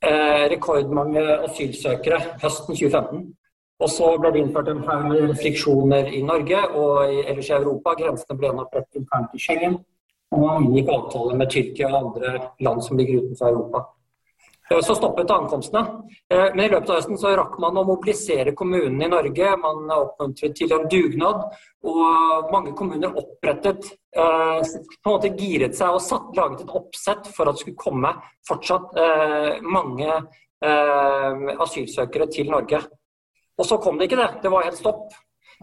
Eh, 0.00 0.44
rekordmange 0.48 1.20
asylsøkere 1.44 2.18
høsten 2.40 2.76
2015. 2.76 3.24
Og 3.80 3.88
så 3.92 4.06
ble 4.20 4.30
det 4.32 4.40
innført 4.40 4.70
en 4.72 4.80
haug 4.86 5.34
friksjoner 5.40 6.08
i 6.16 6.22
Norge 6.24 6.60
og 6.76 7.12
ellers 7.28 7.50
i 7.50 7.56
Europa. 7.56 7.92
Grensene 7.98 8.36
ble 8.38 8.48
gjenopprettet 8.48 9.00
internt 9.00 9.36
i 9.36 9.40
Schengen. 9.44 9.76
Og 10.32 10.40
man 10.40 10.64
inngikk 10.64 10.88
avtaler 10.94 11.36
med 11.36 11.52
Tyrkia 11.52 11.90
og 11.90 11.98
andre 12.00 12.32
land 12.64 12.82
som 12.86 12.96
ligger 12.96 13.20
utenfor 13.20 13.52
Europa. 13.52 13.82
Eh, 14.74 14.80
så 14.80 14.94
stoppet 14.94 15.30
ankomstene. 15.30 15.80
Eh, 16.30 16.54
men 16.54 16.64
i 16.64 16.68
løpet 16.68 16.90
av 16.90 17.00
høsten 17.00 17.18
så 17.18 17.32
rakk 17.38 17.56
man 17.62 17.78
å 17.80 17.86
mobilisere 17.88 18.54
kommunene 18.56 19.08
i 19.08 19.10
Norge. 19.10 19.54
Man 19.62 19.90
oppmuntret 19.96 20.54
til 20.58 20.74
en 20.76 20.86
dugnad. 20.90 21.42
Og 21.90 22.52
mange 22.52 22.74
kommuner 22.78 23.16
opprettet 23.18 23.90
eh, 24.14 24.60
på 24.60 25.10
en 25.10 25.16
måte 25.16 25.32
giret 25.34 25.74
seg 25.78 25.96
og 25.96 26.04
satt, 26.04 26.30
laget 26.38 26.64
et 26.64 26.76
oppsett 26.82 27.30
for 27.34 27.50
at 27.50 27.58
det 27.58 27.64
skulle 27.64 27.80
komme 27.80 28.14
fortsatt 28.48 28.94
mange 29.64 30.20
asylsøkere 30.60 32.26
til 32.28 32.50
Norge. 32.52 32.82
Og 33.56 33.64
så 33.64 33.78
kom 33.80 33.96
det 33.96 34.10
ikke 34.10 34.18
det. 34.18 34.26
Det 34.42 34.50
var 34.52 34.66
helt 34.66 34.76
stopp. 34.76 35.14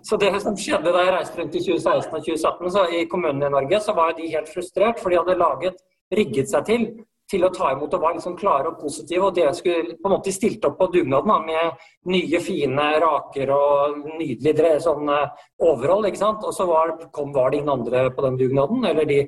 Så 0.02 0.18
det 0.18 0.32
som 0.42 0.58
skjedde 0.58 0.90
da 0.90 1.04
jeg 1.04 1.14
reiste 1.14 1.38
rundt 1.38 1.58
i 1.58 1.62
2016 1.62 2.16
og 2.16 2.26
2017 2.26 2.74
så 2.74 2.86
i 2.98 3.04
kommunene 3.12 3.52
i 3.52 3.54
Norge, 3.54 3.82
så 3.84 3.94
var 3.98 4.16
de 4.18 4.32
helt 4.32 4.50
frustrert, 4.50 4.98
for 5.02 5.14
de 5.14 5.20
hadde 5.20 5.38
laget, 5.38 5.78
rigget 6.18 6.50
seg 6.50 6.66
til 6.66 6.88
til 7.28 7.44
å 7.44 7.52
ta 7.52 7.74
imot 7.74 7.94
og 7.94 8.04
var 8.04 8.16
liksom 8.16 8.38
klare 8.40 8.72
og 8.72 8.80
positive. 8.82 9.28
Og 9.28 9.36
det 9.36 9.48
skulle 9.58 9.98
på 9.98 10.10
en 10.10 10.16
måte 10.16 10.34
stilte 10.36 10.70
opp 10.70 10.78
på 10.80 10.90
dugnaden 10.94 11.48
med 11.48 11.84
nye, 12.14 12.40
fine 12.44 12.88
raker 13.04 13.52
og 13.56 14.00
nydelig 14.20 14.78
sånn 14.86 15.12
overhold. 15.12 16.08
ikke 16.08 16.22
sant? 16.22 16.48
Og 16.48 16.56
så 16.56 16.68
var, 16.70 16.96
kom, 17.12 17.34
var, 17.36 17.52
det 17.52 17.62
ingen 17.62 17.76
andre 17.76 18.08
på 18.16 18.26
den 18.26 18.40
dugnaden. 18.40 18.88
Eller 18.88 19.10
de, 19.10 19.20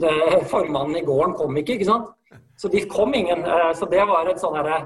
de, 0.00 0.12
formannen 0.50 0.98
i 0.98 1.06
gården 1.06 1.38
kom 1.38 1.62
ikke, 1.62 1.78
ikke 1.78 1.92
sant. 1.92 2.12
Så 2.58 2.70
de 2.70 2.84
kom 2.90 3.14
ingen. 3.14 3.46
Eh, 3.46 3.70
så 3.78 3.86
det 3.90 4.02
var 4.10 4.30
et 4.30 4.42
sånn 4.42 4.58
herre 4.58 4.84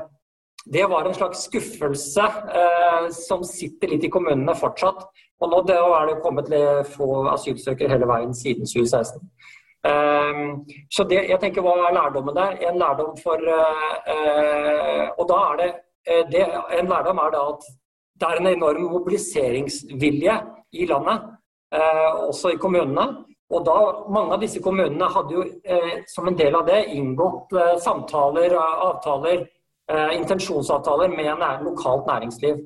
det 0.69 0.85
var 0.91 1.07
en 1.07 1.15
slags 1.17 1.47
skuffelse 1.47 2.25
eh, 2.61 3.07
som 3.15 3.45
sitter 3.47 3.95
litt 3.95 4.05
i 4.05 4.11
kommunene 4.13 4.53
fortsatt. 4.59 5.07
Og 5.41 5.53
nå 5.53 5.63
er 5.71 6.11
det 6.11 6.19
kommet 6.21 6.51
få 6.93 7.23
asylsøkere 7.33 7.95
hele 7.95 8.09
veien 8.11 8.35
siden 8.37 8.69
2016. 8.69 9.23
Um, 9.89 10.67
så 10.93 11.05
det, 11.09 11.21
jeg 11.31 11.41
tenker, 11.41 11.63
Hva 11.65 11.73
er 11.87 11.95
lærdommen 11.97 12.37
der? 12.37 12.57
En 12.69 12.79
lærdom 12.81 13.15
for 13.23 13.41
uh, 13.41 15.05
Og 15.17 15.25
da 15.31 15.39
er 15.51 15.61
det, 15.61 15.69
uh, 16.11 16.25
det, 16.33 16.43
En 16.81 16.91
lærdom 16.91 17.21
er 17.25 17.31
da 17.33 17.45
at 17.55 17.69
det 18.19 18.29
er 18.29 18.41
en 18.41 18.51
enorm 18.51 18.83
mobiliseringsvilje 18.91 20.33
i 20.73 20.87
landet, 20.87 21.21
også 22.29 22.49
i 22.51 22.57
kommunene. 22.59 23.05
Og 23.55 23.63
da, 23.67 23.77
Mange 24.11 24.35
av 24.35 24.41
disse 24.43 24.63
kommunene 24.63 25.07
hadde 25.15 25.37
jo 25.37 25.45
som 26.11 26.27
en 26.27 26.39
del 26.39 26.57
av 26.59 26.67
det 26.67 26.81
inngått 26.99 27.55
samtaler, 27.85 28.57
avtaler, 28.59 29.45
intensjonsavtaler 30.19 31.15
med 31.15 31.31
nær, 31.39 31.63
lokalt 31.63 32.11
næringsliv. 32.11 32.59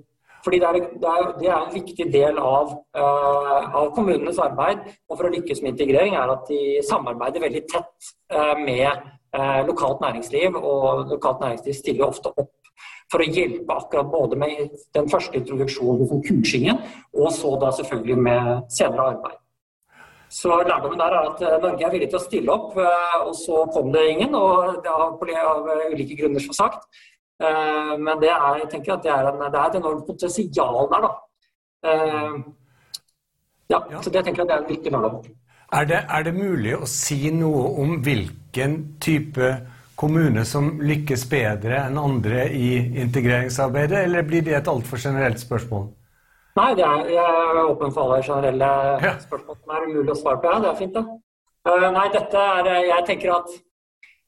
Fordi 0.44 0.58
det 0.58 0.68
er, 0.68 0.78
det, 1.02 1.08
er, 1.08 1.26
det 1.40 1.48
er, 1.48 1.58
en 1.58 1.74
viktig 1.74 2.06
del 2.12 2.38
av, 2.38 2.72
uh, 2.98 3.74
av, 3.78 3.90
kommunenes 3.96 4.40
arbeid. 4.42 4.82
Og 5.08 5.18
for 5.18 5.28
å 5.28 5.34
lykkes 5.34 5.62
med 5.62 5.74
integrering 5.74 6.16
er 6.18 6.32
at 6.34 6.48
de 6.50 6.80
samarbeider 6.88 7.44
veldig 7.44 7.62
tett 7.70 8.10
uh, 8.34 8.56
med 8.58 8.88
uh, 8.90 9.60
lokalt 9.68 10.02
næringsliv. 10.02 10.58
Og 10.58 11.12
lokalt 11.14 11.44
næringsliv 11.44 11.78
stiller 11.78 12.10
ofte 12.10 12.34
opp 12.34 12.50
for 13.12 13.22
å 13.22 13.28
hjelpe 13.28 13.76
akkurat 13.76 14.08
både 14.08 14.38
med 14.40 14.74
den 14.96 15.08
første 15.12 15.36
introduksjonen, 15.36 16.08
som 16.08 16.22
kursingen, 16.24 16.78
og 17.12 17.28
så 17.36 17.50
da 17.60 17.68
selvfølgelig 17.76 18.16
med 18.24 18.70
senere 18.72 19.10
arbeid. 19.12 19.38
Så 20.32 20.48
lærdommen 20.64 20.96
der 20.96 21.12
er 21.12 21.26
at 21.28 21.42
Norge 21.60 21.84
er 21.84 21.92
villig 21.92 22.08
til 22.08 22.16
å 22.16 22.22
stille 22.22 22.54
opp, 22.54 22.78
og 22.78 23.34
så 23.36 23.66
kom 23.74 23.90
det 23.92 24.06
ingen. 24.14 24.32
Og 24.32 24.78
det 24.80 24.88
har 24.88 25.10
av 25.42 25.68
ulike 25.92 26.16
grunner, 26.16 26.40
som 26.40 26.56
sagt. 26.56 26.88
Eh, 27.42 27.92
men 27.98 28.22
det 28.22 28.30
er, 28.30 28.58
jeg 28.62 28.70
tenker 28.76 28.96
at 28.96 29.06
det 29.06 29.12
er, 29.12 29.30
en, 29.32 29.44
det 29.44 29.58
er 29.58 29.68
et 29.68 29.78
enormt 29.80 30.06
potensial 30.06 30.90
der. 30.92 31.06
da. 31.06 31.12
Ja, 33.72 33.78
så 34.02 34.10
det 34.12 34.22
tenker 34.24 34.42
jeg 34.42 34.48
det 34.50 34.54
er 34.54 34.62
en 34.62 34.68
viktig 34.68 34.92
lærdom. 34.92 35.22
Er 35.72 35.86
det, 35.88 36.02
er 36.04 36.24
det 36.26 36.34
mulig 36.36 36.74
å 36.76 36.88
si 36.88 37.30
noe 37.32 37.70
om 37.80 37.96
hvilken 38.04 38.74
type 39.00 39.54
kommune 39.96 40.44
som 40.48 40.68
lykkes 40.82 41.24
bedre 41.30 41.78
enn 41.86 41.98
andre 42.00 42.44
i 42.52 42.68
integreringsarbeidet, 43.04 44.04
eller 44.06 44.26
blir 44.28 44.44
det 44.44 44.58
et 44.58 44.68
altfor 44.68 45.00
generelt 45.00 45.40
spørsmål? 45.40 45.88
Nei, 46.58 46.70
det 46.76 46.84
er, 46.84 47.04
jeg 47.14 47.42
er 47.48 47.60
åpen 47.62 47.92
for 47.94 48.04
alle 48.04 48.20
generelle 48.26 48.70
ja. 49.00 49.14
spørsmål 49.22 49.56
som 49.56 49.76
er 49.76 49.86
mulig 49.88 50.12
å 50.12 50.18
svare 50.20 50.40
på. 50.42 50.50
Ja, 50.52 50.60
det 50.60 50.72
er 50.72 50.80
fint, 50.82 50.98
det. 50.98 51.04
Uh, 51.62 51.88
nei, 51.94 52.08
dette 52.10 52.40
er 52.58 52.68
Jeg 52.82 53.04
tenker 53.06 53.36
at 53.36 53.52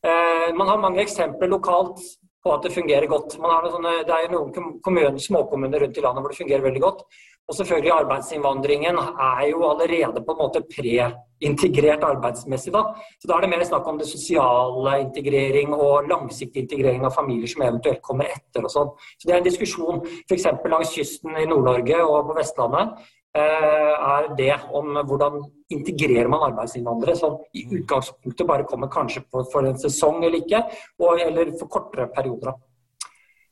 uh, 0.06 0.48
man 0.56 0.70
har 0.70 0.80
mange 0.80 1.02
eksempler 1.02 1.50
lokalt 1.50 2.00
på 2.44 2.52
at 2.52 2.66
det 2.66 2.74
fungerer 2.74 3.08
godt. 3.08 3.38
Sånne, 3.38 3.94
det 4.04 4.16
er 4.16 4.32
noen 4.32 4.74
kommuner, 4.84 5.16
småkommuner 5.20 5.80
rundt 5.80 5.96
i 5.96 6.04
landet 6.04 6.24
hvor 6.24 6.34
det 6.34 6.42
fungerer 6.42 6.66
veldig 6.66 6.82
godt. 6.84 7.06
Og 7.44 7.56
selvfølgelig 7.58 7.92
arbeidsinnvandringen 7.92 8.98
er 8.98 9.42
jo 9.50 9.64
allerede 9.68 10.22
på 10.24 10.32
en 10.32 10.38
måte 10.40 10.62
preintegrert 10.68 12.04
arbeidsmessig. 12.04 12.72
da. 12.72 12.84
Så 13.20 13.28
da 13.28 13.36
er 13.36 13.44
det 13.44 13.50
mer 13.52 13.64
snakk 13.68 13.88
om 13.88 13.98
det 14.00 14.08
sosiale 14.08 14.94
integrering 15.02 15.74
og 15.74 16.08
langsiktig 16.08 16.62
integrering 16.64 17.04
av 17.04 17.16
familier 17.16 17.48
som 17.48 17.66
eventuelt 17.66 18.00
kommer 18.04 18.32
etter 18.32 18.64
og 18.64 18.72
sånn. 18.72 18.94
Så 19.18 19.28
det 19.28 19.34
er 19.34 19.42
en 19.42 19.50
diskusjon 19.50 20.00
f.eks. 20.24 20.48
langs 20.72 20.94
kysten 20.96 21.36
i 21.36 21.44
Nord-Norge 21.48 22.00
og 22.04 22.30
på 22.30 22.38
Vestlandet. 22.40 22.96
Eh, 23.34 23.94
er 24.14 24.28
det 24.38 24.52
om 24.78 24.92
hvordan 25.08 25.40
integrerer 25.74 26.28
man 26.30 26.44
arbeidsinnvandrere 26.52 27.16
som 27.18 27.40
i 27.58 27.64
utgangspunktet 27.66 28.46
bare 28.46 28.66
kommer 28.70 28.86
kanskje 28.86 29.24
for 29.32 29.66
en 29.66 29.78
sesong 29.80 30.22
eller 30.22 30.38
ikke, 30.38 30.60
og, 31.02 31.18
eller 31.18 31.50
for 31.58 31.66
kortere 31.72 32.06
perioder. 32.14 32.54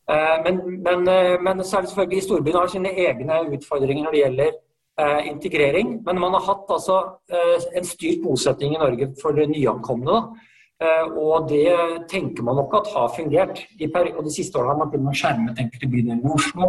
Eh, 0.07 0.37
men, 0.45 0.61
men, 0.85 1.03
eh, 1.11 1.35
men, 1.43 1.65
så 1.65 1.81
er 1.81 1.83
det 1.83 1.91
selvfølgelig 1.91 2.23
Storbyen 2.29 2.61
har 2.61 2.71
sine 2.71 2.95
egne 3.09 3.41
utfordringer 3.57 4.07
når 4.07 4.15
det 4.15 4.23
gjelder 4.23 4.61
integrering. 5.27 5.93
Men 6.05 6.19
man 6.21 6.35
har 6.37 6.43
hatt 6.45 6.69
altså, 6.71 6.97
en 7.33 7.87
styrt 7.89 8.21
bosetting 8.23 8.75
i 8.77 8.79
Norge 8.79 9.07
for 9.23 9.33
nyankomne. 9.33 10.19
Og 11.17 11.49
det 11.49 11.73
tenker 12.13 12.45
man 12.45 12.61
nok 12.61 12.77
at 12.77 12.91
har 12.93 13.09
fungert. 13.17 13.63
I 13.81 13.89
og 13.89 14.21
De 14.25 14.35
siste 14.35 14.61
årene 14.61 14.85
har 14.85 15.01
man 15.01 15.17
skjermet 15.17 15.59
enkelte 15.65 15.89
bydeler 15.89 16.21
i 16.21 16.35
Oslo. 16.37 16.69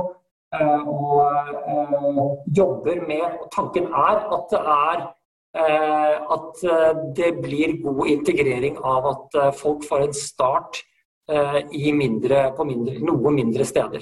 Eh, 0.53 0.87
og 0.87 2.45
jobber 2.55 3.03
med 3.07 3.25
og 3.27 3.49
Tanken 3.55 3.89
er 3.89 4.23
at 4.37 4.49
det 4.53 4.63
er 4.77 5.11
at 6.33 6.61
det 7.13 7.27
blir 7.43 7.75
god 7.83 8.07
integrering 8.09 8.79
av 8.81 9.05
at 9.05 9.35
folk 9.53 9.83
får 9.85 10.07
en 10.07 10.15
start 10.17 10.79
i 11.77 11.91
mindre, 11.93 12.39
på 12.57 12.65
mindre, 12.65 12.95
noe 13.05 13.33
mindre 13.35 13.67
steder. 13.69 14.01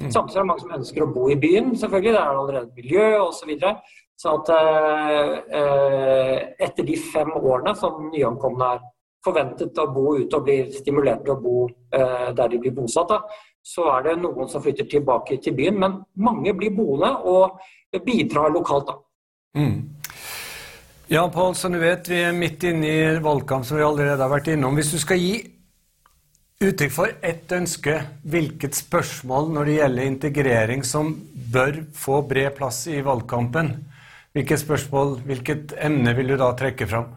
Mm. 0.00 0.10
Samtidig 0.10 0.36
er 0.38 0.42
det 0.42 0.48
mange 0.48 0.62
som 0.62 0.76
ønsker 0.78 1.04
å 1.04 1.10
bo 1.12 1.26
i 1.28 1.36
byen, 1.40 1.74
selvfølgelig. 1.76 2.12
Det 2.14 2.20
er 2.20 2.38
allerede 2.42 2.76
miljø 2.76 3.08
osv. 3.20 3.40
Så, 3.40 3.48
videre. 3.50 3.74
så 4.20 4.36
at 4.38 4.52
eh, 4.56 6.36
etter 6.68 6.86
de 6.88 6.96
fem 7.00 7.32
årene 7.36 7.74
som 7.76 8.08
nyankomne 8.08 8.70
er 8.76 8.80
forventet 9.24 9.76
å 9.80 9.90
bo 9.92 10.14
ute 10.16 10.38
og 10.38 10.46
blir 10.46 10.70
stimulert 10.72 11.26
til 11.26 11.34
å 11.34 11.40
bo 11.42 11.56
eh, 11.68 12.30
der 12.36 12.52
de 12.52 12.60
blir 12.62 12.76
bosatt, 12.76 13.12
da, 13.12 13.20
så 13.62 13.86
er 13.96 14.08
det 14.08 14.16
noen 14.22 14.48
som 14.48 14.62
flytter 14.64 14.88
tilbake 14.90 15.38
til 15.42 15.54
byen. 15.56 15.78
Men 15.78 16.00
mange 16.16 16.54
blir 16.56 16.74
boende 16.74 17.12
og 17.28 17.60
bidrar 18.06 18.52
lokalt. 18.54 18.90
da. 18.90 18.98
Mm. 19.60 19.78
Ja, 21.10 21.28
Pål, 21.28 21.54
som 21.58 21.72
du 21.74 21.80
vet, 21.82 22.08
vi 22.08 22.20
er 22.22 22.36
midt 22.36 22.62
inne 22.64 22.86
i 22.86 23.22
valgkamp, 23.22 23.66
som 23.66 23.76
vi 23.76 23.82
allerede 23.82 24.22
har 24.22 24.30
vært 24.30 24.52
innom. 24.52 24.76
Hvis 24.78 24.92
du 24.94 24.98
skal 25.02 25.18
gi 25.18 25.40
uttrykk 26.60 26.92
for 26.92 27.12
ett 27.24 27.52
ønske. 27.56 27.94
Hvilket 28.28 28.76
spørsmål 28.76 29.48
når 29.54 29.68
det 29.68 29.76
gjelder 29.78 30.08
integrering 30.10 30.84
som 30.84 31.14
bør 31.52 31.80
få 31.96 32.20
bred 32.28 32.52
plass 32.58 32.82
i 32.90 33.00
valgkampen? 33.04 33.72
Hvilket 34.36 34.60
spørsmål, 34.62 35.16
hvilket 35.26 35.72
emne 35.80 36.12
vil 36.18 36.34
du 36.34 36.36
da 36.38 36.52
trekke 36.58 36.86
fram? 36.90 37.08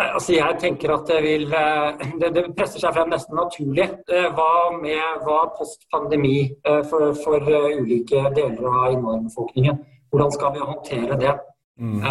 Altså 0.00 0.32
jeg 0.36 0.56
tenker 0.62 0.92
at 0.94 1.08
det, 1.10 1.18
vil, 1.24 1.48
eh, 1.52 2.04
det, 2.20 2.30
det 2.36 2.44
presser 2.56 2.80
seg 2.82 2.94
frem 2.96 3.10
nesten 3.12 3.36
naturlig. 3.36 3.88
Eh, 4.08 4.28
hva 4.36 4.70
med 4.78 5.24
hva 5.26 5.42
post 5.56 5.84
pandemi 5.92 6.44
eh, 6.46 6.80
for, 6.88 7.10
for 7.20 7.50
ulike 7.74 8.22
deler 8.36 8.70
av 8.70 8.94
innvandrerbefolkningen? 8.94 9.82
Hvordan 10.10 10.32
skal 10.36 10.54
vi 10.56 10.66
håndtere 10.72 11.20
det? 11.20 11.38
Mm. 11.80 12.02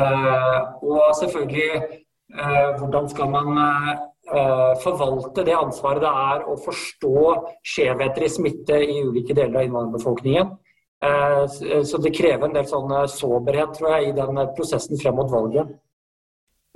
og 0.81 1.11
selvfølgelig 1.13 1.99
hvordan 2.79 3.09
skal 3.11 3.27
man 3.29 3.49
Eh, 4.29 4.73
forvalte 4.83 5.41
det 5.41 5.55
ansvaret 5.57 6.03
det 6.03 6.09
er 6.09 6.43
å 6.45 6.55
forstå 6.61 7.21
skjevheter 7.65 8.25
i 8.25 8.29
smitte 8.29 8.75
i 8.85 8.99
ulike 9.01 9.33
deler 9.33 9.57
av 9.57 9.65
innvandrerbefolkningen. 9.65 10.51
Så 11.87 11.97
det 12.03 12.11
krever 12.11 12.43
en 12.43 12.53
del 12.57 12.65
sånn 12.67 12.91
sårbarhet 13.07 13.77
tror 13.77 13.93
jeg, 13.93 14.09
i 14.09 14.15
den 14.17 14.41
prosessen 14.57 14.99
frem 14.99 15.15
mot 15.15 15.31
valget. 15.31 15.69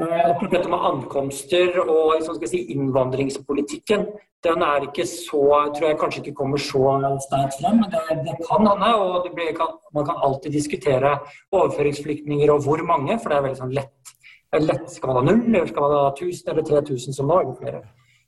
Dette 0.02 0.70
med 0.70 0.86
ankomster 0.90 1.76
og 1.84 2.24
si, 2.50 2.64
innvandringspolitikken, 2.74 4.08
den 4.44 4.64
er 4.66 4.88
ikke 4.88 5.06
så 5.08 5.44
tror 5.76 5.86
jeg 5.86 6.00
kanskje 6.02 6.24
ikke 6.24 6.38
kommer 6.40 6.60
så 6.60 6.98
sterkt 7.24 7.60
frem, 7.62 7.78
men 7.80 7.92
det, 7.94 8.02
det 8.26 8.34
kan 8.44 8.66
hende. 8.68 8.90
og 8.98 9.30
blir, 9.36 9.54
kan, 9.56 9.78
Man 9.94 10.06
kan 10.06 10.18
alltid 10.18 10.52
diskutere 10.52 11.20
overføringsflyktninger 11.52 12.52
og 12.52 12.66
hvor 12.66 12.84
mange, 12.84 13.20
for 13.22 13.30
det 13.30 13.38
er 13.38 13.46
veldig 13.48 13.62
sånn 13.62 13.78
lett 13.78 14.14
lett, 14.60 14.90
Skal 14.92 15.08
man 15.08 15.16
ha 15.18 15.32
null, 15.32 15.56
eller 15.56 15.68
skal 15.68 15.82
man 15.82 15.92
ha 15.92 16.08
1000 16.14 16.52
eller 16.52 16.64
3000 16.64 17.14
som 17.14 17.28
nå? 17.28 17.40
Flere? 17.60 17.84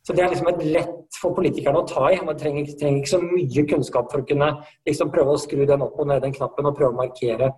Så 0.05 0.13
Det 0.13 0.23
er 0.23 0.29
liksom 0.29 0.47
et 0.47 0.63
lett 0.63 1.17
for 1.21 1.33
politikerne 1.33 1.81
å 1.81 1.87
ta 1.87 2.09
i. 2.13 2.19
Man 2.21 2.37
trenger, 2.37 2.65
trenger 2.79 3.01
ikke 3.01 3.09
så 3.09 3.21
mye 3.21 3.67
kunnskap 3.69 4.11
for 4.11 4.21
å 4.21 4.27
kunne 4.29 4.51
liksom 4.85 5.11
prøve 5.11 5.33
å 5.33 5.41
skru 5.41 5.65
den 5.65 5.81
opp 5.81 5.99
og 5.99 6.07
ned 6.07 6.21
den 6.21 6.33
knappen 6.33 6.65
og 6.65 6.77
prøve 6.77 6.93
å 6.93 6.99
markere 6.99 7.51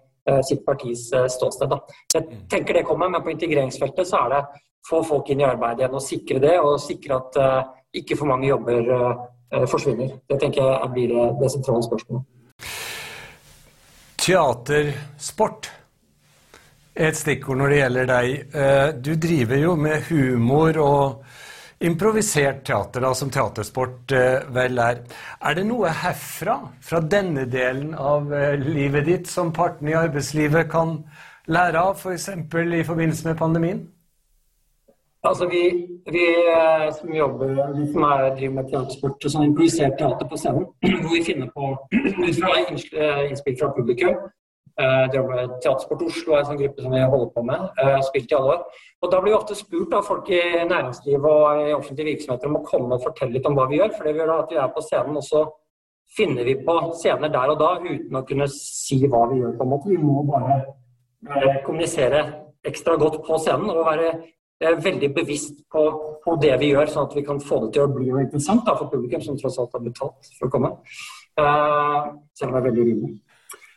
sitt 0.46 0.66
partis 0.66 1.08
uh, 1.16 1.26
ståsted. 1.32 1.72
Da. 1.72 1.98
Jeg 2.14 2.26
mm. 2.26 2.44
tenker 2.52 2.80
det 2.80 2.86
kommer, 2.88 3.12
men 3.14 3.24
på 3.24 3.34
integreringsfeltet 3.34 4.10
så 4.10 4.26
er 4.26 4.36
det 4.36 4.44
få 4.88 5.02
folk 5.04 5.30
inn 5.34 5.44
i 5.44 5.48
arbeid 5.48 5.82
igjen 5.82 5.98
og 6.00 6.04
sikre 6.04 6.42
det, 6.44 6.56
og 6.60 6.78
sikre 6.84 7.20
at 7.20 7.40
uh, 7.42 7.74
ikke 7.98 8.20
for 8.20 8.30
mange 8.30 8.50
jobber 8.50 8.94
forsvinner. 9.72 10.10
Det 10.28 10.36
tenker 10.42 10.60
jeg 10.60 10.90
blir 10.92 11.14
det, 11.14 11.26
det 11.40 11.50
sentrale 11.54 11.86
spørsmålet. 11.86 12.26
Teatersport 14.20 15.70
er 16.98 17.12
et 17.12 17.20
stikkord 17.20 17.62
når 17.62 17.72
det 17.72 17.78
gjelder 17.82 18.10
deg. 18.10 18.32
Eh, 18.52 18.88
du 19.06 19.14
driver 19.16 19.62
jo 19.62 19.76
med 19.80 20.10
humor 20.10 20.80
og 20.82 21.38
improvisert 21.80 22.66
teater, 22.66 23.02
da, 23.02 23.14
som 23.16 23.30
teatersport 23.34 24.12
eh, 24.16 24.46
vel 24.54 24.80
er. 24.82 25.04
Er 25.42 25.58
det 25.58 25.66
noe 25.68 25.92
herfra, 25.94 26.58
fra 26.82 27.02
denne 27.02 27.46
delen 27.52 27.94
av 27.94 28.34
eh, 28.34 28.56
livet 28.62 29.06
ditt, 29.06 29.30
som 29.30 29.54
partene 29.54 29.94
i 29.94 30.00
arbeidslivet 30.00 30.72
kan 30.72 30.98
lære 31.48 31.84
av, 31.84 32.02
f.eks. 32.02 32.32
For 32.52 32.80
i 32.80 32.84
forbindelse 32.88 33.30
med 33.30 33.40
pandemien? 33.40 33.86
Altså, 35.28 35.48
vi, 35.52 35.62
vi 36.14 36.26
som 36.96 37.14
jobber 37.14 37.56
vi 37.76 37.88
som 37.92 38.04
er, 38.08 38.28
driver 38.38 38.58
med 38.62 38.70
teatersport, 38.72 39.26
sånn 39.28 39.50
improvisert 39.50 39.98
teater 40.00 40.30
på 40.30 40.40
scenen, 40.40 40.68
hvor 41.04 41.14
vi 41.14 41.24
finner 41.26 41.52
på 41.54 41.74
ut 42.28 42.42
fra 42.42 42.58
innspill 42.64 43.58
fra 43.60 43.74
publikum 43.76 44.18
Uh, 44.78 45.08
Teatersport 45.10 46.04
Oslo 46.06 46.36
er 46.36 46.44
en 46.44 46.50
sånn 46.52 46.60
gruppe 46.60 46.84
som 46.86 46.92
vi 46.94 47.00
holder 47.02 47.30
på 47.34 47.44
med. 47.48 47.62
Uh, 47.80 47.96
spilt 48.06 48.30
i 48.30 48.36
alle 48.38 48.52
år. 48.54 48.84
Og 49.02 49.10
Da 49.10 49.22
blir 49.24 49.34
vi 49.34 49.38
ofte 49.38 49.58
spurt 49.58 49.96
av 49.98 50.06
folk 50.06 50.30
i 50.30 50.42
næringslivet 50.70 51.26
og 51.26 51.62
i 51.64 51.72
offentlige 51.74 52.12
virksomheter 52.12 52.52
om 52.52 52.60
å 52.60 52.66
komme 52.68 53.00
og 53.00 53.08
fortelle 53.08 53.34
litt 53.34 53.50
om 53.50 53.58
hva 53.58 53.66
vi 53.72 53.80
gjør. 53.80 53.96
For 53.96 54.06
det 54.06 54.14
gjør 54.14 54.30
da 54.30 54.38
at 54.44 54.54
vi 54.54 54.60
er 54.62 54.76
på 54.76 54.84
scenen, 54.86 55.18
og 55.18 55.26
så 55.26 55.44
finner 56.18 56.46
vi 56.46 56.56
på 56.62 56.78
scener 57.00 57.34
der 57.34 57.54
og 57.56 57.60
da 57.60 57.72
uten 57.82 58.22
å 58.22 58.26
kunne 58.30 58.50
si 58.54 59.00
hva 59.10 59.26
vi 59.32 59.42
gjør. 59.42 59.58
på 59.58 59.66
en 59.66 59.74
måte. 59.74 59.90
Vi 59.90 59.98
må 59.98 60.22
bare 60.30 60.62
uh, 60.62 61.58
kommunisere 61.66 62.24
ekstra 62.68 63.00
godt 63.02 63.24
på 63.26 63.42
scenen 63.42 63.74
og 63.74 63.86
være 63.88 64.14
veldig 64.62 65.10
bevisst 65.14 65.64
på, 65.74 65.88
på, 66.22 66.38
det 66.42 66.54
vi 66.62 66.72
gjør, 66.76 66.90
sånn 66.94 67.10
at 67.10 67.18
vi 67.18 67.26
kan 67.26 67.42
få 67.42 67.64
det 67.66 67.74
til 67.74 67.86
å 67.86 67.94
bli 67.94 68.10
interessant 68.10 68.66
da, 68.66 68.78
for 68.78 68.94
publikum, 68.94 69.22
som 69.26 69.38
tross 69.38 69.58
alt 69.62 69.74
har 69.74 69.86
betalt 69.86 70.30
for 70.38 70.50
å 70.50 70.54
komme. 70.54 70.72
selv 71.38 72.50
om 72.50 72.56
det 72.56 72.62
er 72.62 72.70
veldig 72.70 72.86
rimelig. 72.88 73.18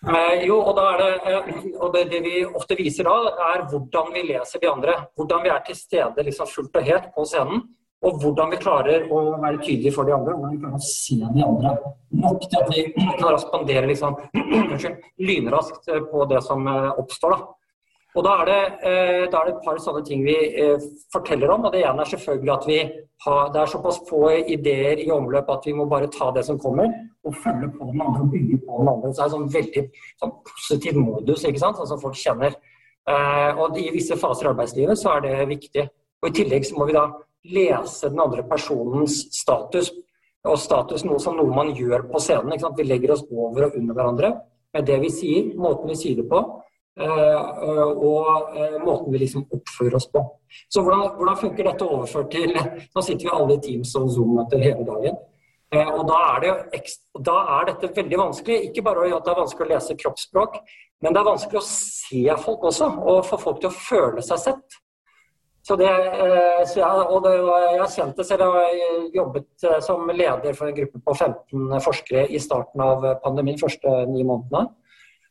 Eh, 0.00 0.46
jo, 0.48 0.56
og, 0.62 0.78
det, 0.78 1.08
eh, 1.28 1.50
og 1.76 1.92
det, 1.92 2.06
det, 2.08 2.22
vi 2.24 2.38
ofte 2.46 2.78
viser 2.78 3.04
da, 3.04 3.16
er 3.50 3.66
hvordan 3.68 4.14
vi 4.14 4.24
leser 4.30 4.62
de 4.62 4.70
andre. 4.70 4.96
Hvordan 5.18 5.44
vi 5.44 5.52
er 5.52 5.60
til 5.66 5.76
stede 5.76 6.24
liksom, 6.24 6.48
fullt 6.48 6.80
og 6.80 6.88
helt 6.88 7.12
på 7.14 7.26
scenen. 7.28 7.62
Og 8.00 8.16
hvordan 8.22 8.48
vi 8.48 8.60
klarer 8.62 9.10
å 9.12 9.24
være 9.42 9.60
tydelige 9.60 9.92
for 9.92 10.08
de 10.08 10.14
andre. 10.16 10.36
Hvordan 10.36 10.54
vi 10.56 10.62
klarer 10.62 10.78
å 10.80 10.86
se 10.88 11.18
de 11.20 11.44
andre 11.44 11.74
nok 12.20 12.42
til 12.42 12.58
at 12.58 12.70
vi 12.72 12.84
klarer 13.18 13.36
å 13.36 13.42
spandere 13.42 13.88
liksom, 13.90 14.16
lynraskt 15.28 15.90
på 16.10 16.26
det 16.30 16.42
som 16.46 16.66
eh, 16.68 16.90
oppstår. 17.00 17.36
da. 17.36 17.59
Og 18.18 18.24
da 18.26 18.32
er, 18.40 18.48
det, 18.48 18.62
eh, 18.88 19.24
da 19.30 19.40
er, 19.40 19.46
det, 19.46 19.52
et 19.54 19.62
par 19.64 19.78
sånne 19.78 20.02
ting 20.06 20.24
vi 20.26 20.34
eh, 20.34 20.82
forteller 21.14 21.52
om. 21.54 21.68
og 21.68 21.74
Det 21.74 21.84
ene 21.84 22.02
er 22.02 22.10
selvfølgelig 22.10 22.52
at 22.56 22.66
vi 22.66 22.78
har, 23.26 23.52
det 23.54 23.60
er 23.60 23.70
såpass 23.70 24.00
få 24.08 24.24
ideer 24.40 25.02
i 25.04 25.10
omløp 25.14 25.50
at 25.52 25.68
vi 25.68 25.74
må 25.78 25.86
bare 25.90 26.10
ta 26.10 26.32
det 26.34 26.42
som 26.48 26.58
kommer, 26.58 26.90
og 27.22 27.36
følge 27.44 27.68
på 27.76 27.86
den 27.92 28.02
andre 28.02 28.24
og 28.24 28.32
bygge 28.32 28.58
på 28.64 28.80
den 28.80 28.90
andre. 28.90 29.12
Så 29.12 29.20
det 29.20 29.22
er 29.22 29.28
en 29.28 29.36
sånn 29.36 29.54
veldig 29.54 29.84
sånn 30.24 30.36
positiv 30.50 30.98
modus 30.98 31.46
ikke 31.46 31.62
sant? 31.62 31.78
Sånn 31.78 31.90
som 31.92 32.02
folk 32.02 32.18
kjenner. 32.18 32.56
Eh, 33.10 33.50
og 33.62 33.78
I 33.78 33.90
visse 33.94 34.18
faser 34.18 34.48
i 34.48 34.52
arbeidslivet 34.52 34.98
så 34.98 35.16
er 35.16 35.26
det 35.28 35.50
viktig. 35.54 35.86
Og 36.20 36.30
I 36.30 36.36
tillegg 36.40 36.66
så 36.66 36.78
må 36.78 36.88
vi 36.88 36.96
da 36.96 37.06
lese 37.50 38.10
den 38.10 38.22
andre 38.22 38.42
personens 38.48 39.22
status. 39.38 39.92
Og 40.48 40.58
status 40.58 41.04
noe 41.04 41.20
som 41.22 41.36
noe 41.38 41.52
man 41.54 41.70
gjør 41.76 42.08
på 42.10 42.18
scenen. 42.22 42.56
ikke 42.56 42.66
sant? 42.66 42.80
Vi 42.80 42.88
legger 42.88 43.14
oss 43.14 43.26
over 43.30 43.68
og 43.68 43.78
under 43.78 43.94
hverandre. 43.94 44.38
med 44.72 44.86
det 44.86 45.00
vi 45.02 45.08
sier, 45.10 45.46
måten 45.58 45.88
vi 45.90 45.96
sier 45.98 46.20
det 46.20 46.28
på, 46.30 46.38
og 46.98 48.56
måten 48.84 49.12
vi 49.12 49.20
liksom 49.22 49.46
oppfører 49.54 49.96
oss 49.96 50.08
på. 50.10 50.24
Så 50.68 50.82
hvordan, 50.82 51.14
hvordan 51.16 51.38
funker 51.38 51.68
dette 51.70 51.86
overført 51.86 52.32
til 52.34 52.50
Nå 52.50 53.02
sitter 53.06 53.28
vi 53.28 53.32
alle 53.32 53.56
i 53.56 53.62
Teams 53.62 53.94
og 53.96 54.10
Zoom-møter 54.10 54.62
hele 54.64 54.84
dagen. 54.88 55.18
Og 55.70 56.02
da 56.08 56.18
er, 56.34 56.42
det, 56.42 56.82
da 57.22 57.36
er, 57.54 57.68
dette 57.70 57.92
veldig 57.94 58.18
vanskelig. 58.18 58.58
Ikke 58.68 58.82
bare 58.82 59.06
at 59.06 59.26
det 59.26 59.32
er 59.32 59.38
vanskelig 59.38 59.68
å 59.68 59.72
lese 59.76 59.98
kroppsspråk, 60.02 60.58
men 61.00 61.14
det 61.14 61.20
er 61.22 61.30
vanskelig 61.30 61.60
å 61.60 61.66
se 61.68 62.24
folk 62.42 62.66
også, 62.72 62.88
og 62.98 63.26
få 63.28 63.38
folk 63.40 63.60
til 63.62 63.70
å 63.70 63.76
føle 63.76 64.24
seg 64.26 64.42
sett. 64.48 64.80
Så 65.62 65.76
det, 65.76 65.86
eh, 65.86 66.62
så 66.66 66.80
jeg, 66.80 67.06
og 67.12 67.22
det, 67.24 67.34
jeg 67.36 67.80
har 67.80 67.92
kjent 67.94 68.16
det 68.16 68.26
selv. 68.26 68.42
Jeg 68.42 68.80
har 68.80 69.08
jobbet 69.14 69.66
eh, 69.68 69.80
som 69.84 70.08
leder 70.08 70.56
for 70.56 70.70
en 70.70 70.76
gruppe 70.76 71.02
på 71.04 71.14
15 71.14 71.84
forskere 71.84 72.24
i 72.32 72.40
starten 72.40 72.82
av 72.82 73.04
pandemien, 73.24 73.58
de 73.58 73.64
første 73.66 73.92
ni 74.10 74.24
månedene. 74.24 74.66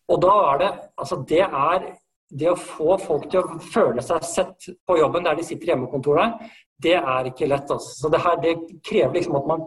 Og 0.09 0.21
da 0.23 0.35
er 0.51 0.61
det 0.61 0.69
Altså, 0.99 1.19
det 1.29 1.43
er 1.45 1.89
det 2.29 2.49
å 2.51 2.57
få 2.59 2.97
folk 3.01 3.29
til 3.31 3.41
å 3.41 3.59
føle 3.73 4.03
seg 4.05 4.25
sett 4.27 4.69
på 4.85 4.97
jobben 4.99 5.25
der 5.25 5.37
de 5.39 5.45
sitter 5.45 5.69
i 5.69 5.71
hjemmekontoret, 5.71 6.43
det 6.77 6.95
er 6.99 7.29
ikke 7.29 7.47
lett. 7.49 7.71
Altså. 7.71 7.95
Så 8.03 8.11
det 8.13 8.21
her 8.21 8.37
det 8.43 8.55
krever 8.85 9.17
liksom 9.17 9.39
at 9.39 9.47
man 9.49 9.63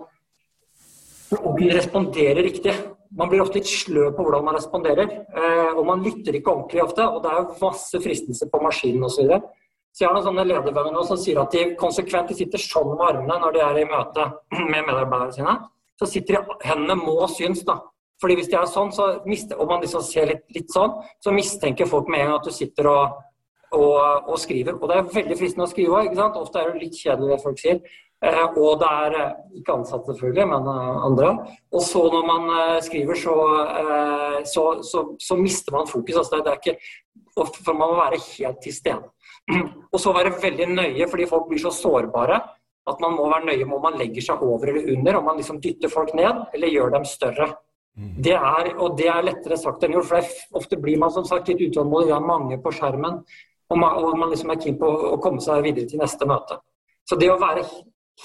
responderer 1.73 2.43
riktig. 2.45 2.75
Man 3.19 3.29
blir 3.29 3.43
ofte 3.43 3.59
litt 3.59 3.69
sløv 3.69 4.15
på 4.17 4.25
hvordan 4.25 4.47
man 4.47 4.57
responderer. 4.57 5.11
Eh, 5.11 5.73
og 5.75 5.83
man 5.89 6.05
lytter 6.05 6.39
ikke 6.39 6.55
ordentlig 6.55 6.85
ofte. 6.85 7.05
Og 7.05 7.25
det 7.25 7.33
er 7.33 7.43
jo 7.43 7.59
masse 7.67 8.01
fristelser 8.05 8.53
på 8.53 8.63
maskinen 8.63 9.05
osv. 9.09 9.17
Så, 9.17 9.27
videre. 9.27 9.43
så 9.93 10.05
jeg 10.05 10.09
har 10.09 10.17
noen 10.17 10.29
sånne 10.31 10.49
ledervenner 10.49 10.95
nå 10.95 11.05
som 11.09 11.21
sier 11.21 11.43
at 11.43 11.53
de 11.53 11.67
konsekvent 11.81 12.33
de 12.33 12.39
sitter 12.39 12.63
sånn 12.63 12.95
med 12.95 13.07
armene 13.11 13.41
når 13.43 13.57
de 13.57 13.65
er 13.67 13.83
i 13.83 13.89
møte 13.91 14.29
med 14.73 14.87
medarbeiderne 14.87 15.37
sine. 15.37 15.57
Så 16.01 16.09
sitter 16.15 16.39
de, 16.39 16.61
hendene 16.65 16.97
må 17.03 17.19
synes, 17.31 17.67
da. 17.69 17.83
Fordi 18.23 18.39
hvis 18.39 18.49
de 18.53 18.57
er 18.59 18.71
sånn, 18.71 18.93
så 18.95 19.09
mister, 19.27 19.59
og 19.59 19.69
man 19.73 19.83
liksom 19.83 20.05
ser 20.07 20.31
litt, 20.31 20.47
litt, 20.55 20.71
sånn, 20.71 20.95
så 21.23 21.35
mistenker 21.35 21.91
folk 21.91 22.11
med 22.13 22.23
en 22.23 22.31
gang 22.31 22.39
at 22.39 22.47
du 22.47 22.55
sitter 22.55 22.89
og, 22.93 23.19
og, 23.75 24.31
og 24.31 24.39
skriver. 24.39 24.79
Og 24.79 24.87
det 24.91 25.01
er 25.01 25.13
veldig 25.19 25.39
fristende 25.41 25.67
å 25.67 25.73
skrive 25.73 26.05
òg. 26.05 26.23
Ofte 26.39 26.63
er 26.63 26.71
det 26.71 26.85
litt 26.87 27.01
kjedelig 27.03 27.35
det 27.35 27.43
folk 27.43 27.61
sier. 27.61 27.83
Eh, 28.23 28.45
og 28.55 28.79
det 28.79 28.89
er 28.89 29.17
eh, 29.19 29.31
ikke 29.59 29.75
ansatte, 29.81 30.13
selvfølgelig, 30.13 30.45
men 30.53 30.69
eh, 30.71 31.01
andre. 31.09 31.33
Og 31.75 31.83
så 31.83 32.05
når 32.13 32.29
man 32.29 32.53
skriver, 32.87 33.19
så, 33.19 33.35
så, 34.47 34.67
så, 34.87 35.03
så 35.19 35.39
mister 35.41 35.75
man 35.75 35.91
fokus. 35.91 36.21
Altså 36.23 36.39
det 36.39 36.53
er 36.53 36.61
ikke, 36.61 36.77
for 37.35 37.75
man 37.75 37.91
må 37.91 37.99
være 37.99 38.23
helt 38.29 38.63
til 38.63 38.77
stede. 38.77 39.11
Og 39.93 39.99
så 39.99 40.13
være 40.15 40.37
veldig 40.39 40.69
nøye, 40.71 41.09
fordi 41.11 41.27
folk 41.27 41.49
blir 41.51 41.59
så 41.65 41.73
sårbare 41.75 42.39
at 42.91 43.03
man 43.03 43.15
må 43.15 43.27
være 43.31 43.47
nøye 43.49 43.65
med 43.65 43.77
om 43.77 43.85
man 43.85 43.99
legger 43.99 44.25
seg 44.27 44.43
over 44.43 44.71
eller 44.71 44.89
under, 44.95 45.19
om 45.19 45.27
man 45.31 45.39
liksom 45.39 45.61
dytter 45.63 45.91
folk 45.91 46.15
ned 46.19 46.47
eller 46.55 46.71
gjør 46.71 46.95
dem 46.97 47.05
større. 47.07 47.49
Det 47.95 48.33
er, 48.33 48.71
og 48.81 48.97
det 48.97 49.09
er 49.13 49.25
lettere 49.27 49.59
sagt 49.61 49.83
enn 49.85 49.93
gjort, 49.93 50.09
for 50.09 50.21
det, 50.21 50.45
ofte 50.57 50.79
blir 50.81 51.01
man 51.01 51.13
som 51.13 51.27
sagt 51.29 51.51
litt 51.51 51.61
utålmodig. 51.61 52.09
Vi 52.09 52.15
har 52.17 52.25
mange 52.25 52.57
på 52.63 52.73
skjermen, 52.73 53.21
og 53.69 53.79
man, 53.79 53.99
og 54.01 54.17
man 54.19 54.33
liksom 54.33 54.53
er 54.53 54.61
keen 54.63 54.79
på 54.81 54.89
å 54.89 55.19
komme 55.21 55.45
seg 55.45 55.65
videre 55.67 55.91
til 55.91 56.01
neste 56.01 56.29
møte. 56.29 56.57
Så 57.09 57.19
det 57.21 57.29
å 57.29 57.41
være 57.41 57.67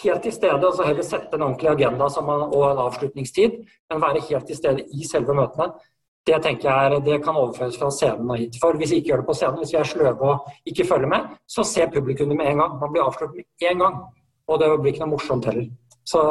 helt 0.04 0.24
til 0.24 0.34
stede, 0.36 0.62
og 0.62 0.76
så 0.78 0.88
heller 0.88 1.04
sette 1.04 1.36
en 1.36 1.46
ordentlig 1.50 1.74
agenda 1.74 2.08
man, 2.24 2.48
og 2.48 2.64
en 2.70 2.82
avslutningstid, 2.86 3.60
men 3.92 4.04
være 4.04 4.24
helt 4.30 4.48
til 4.48 4.60
stede 4.60 4.88
i 4.88 5.08
selve 5.08 5.36
møtene, 5.36 5.72
det 6.28 6.38
tenker 6.44 6.68
jeg 6.68 6.86
er, 6.86 7.00
det 7.04 7.18
kan 7.24 7.38
overføres 7.40 7.78
fra 7.80 7.90
scenen 7.94 8.32
og 8.32 8.40
hit. 8.42 8.58
For 8.60 8.76
hvis 8.80 8.92
vi 8.92 9.00
ikke 9.00 9.14
gjør 9.14 9.22
det 9.22 9.28
på 9.30 9.36
scenen, 9.40 9.60
hvis 9.62 9.74
vi 9.74 9.80
er 9.80 9.88
sløve 9.88 10.32
og 10.32 10.50
ikke 10.68 10.86
følger 10.90 11.12
med, 11.12 11.30
så 11.48 11.64
ser 11.64 11.92
publikum 11.94 12.32
det 12.32 12.38
med 12.40 12.50
en 12.52 12.64
gang. 12.64 12.74
Man 12.82 12.92
blir 12.92 13.06
avslørt 13.06 13.36
med 13.38 13.70
en 13.72 13.84
gang. 13.84 14.02
Og 14.48 14.60
det 14.60 14.68
blir 14.82 14.92
ikke 14.92 15.06
noe 15.06 15.14
morsomt 15.14 15.48
heller. 15.48 15.70
Så, 16.08 16.24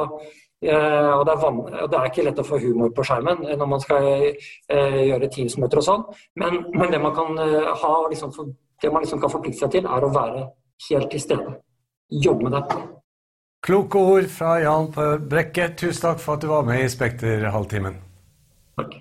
og, 0.65 1.23
det 1.29 1.33
er 1.35 1.45
og, 1.45 1.91
det 1.93 1.99
er 1.99 2.09
ikke 2.09 2.25
lett 2.25 2.41
å 2.41 2.47
få 2.47 2.59
humor 2.63 2.93
på 2.97 3.05
skjermen 3.05 3.43
når 3.45 3.69
man 3.69 3.83
skal 3.83 4.07
eh, 4.09 5.01
gjøre 5.11 5.29
Teams-møter 5.33 5.83
og 5.83 5.85
sånn, 5.85 6.05
men, 6.41 6.63
men, 6.73 6.89
det 6.93 7.01
man 7.03 7.15
kan 7.17 7.37
eh, 7.45 7.73
ha, 7.83 7.93
liksom, 8.09 8.33
det 8.83 8.93
man 8.93 9.05
liksom 9.05 9.21
kan 9.21 9.33
forplikte 9.33 9.67
seg 9.67 9.75
til, 9.77 9.89
er 9.89 10.07
å 10.07 10.13
være 10.15 10.47
helt 10.89 11.11
til 11.13 11.23
stede. 11.23 11.57
Jobbe 12.11 12.49
med 12.49 12.57
det. 12.57 12.83
Kloke 13.67 13.99
ord 13.99 14.29
fra 14.31 14.57
Jan 14.63 14.93
Brekke. 15.27 15.73
Tusen 15.75 16.05
takk 16.05 16.21
for 16.23 16.37
at 16.37 16.45
du 16.45 16.53
var 16.53 16.67
med 16.69 16.85
i 16.85 16.93
Spekter 16.93 17.49
halvtimen. 17.51 17.99
Takk. 18.79 19.01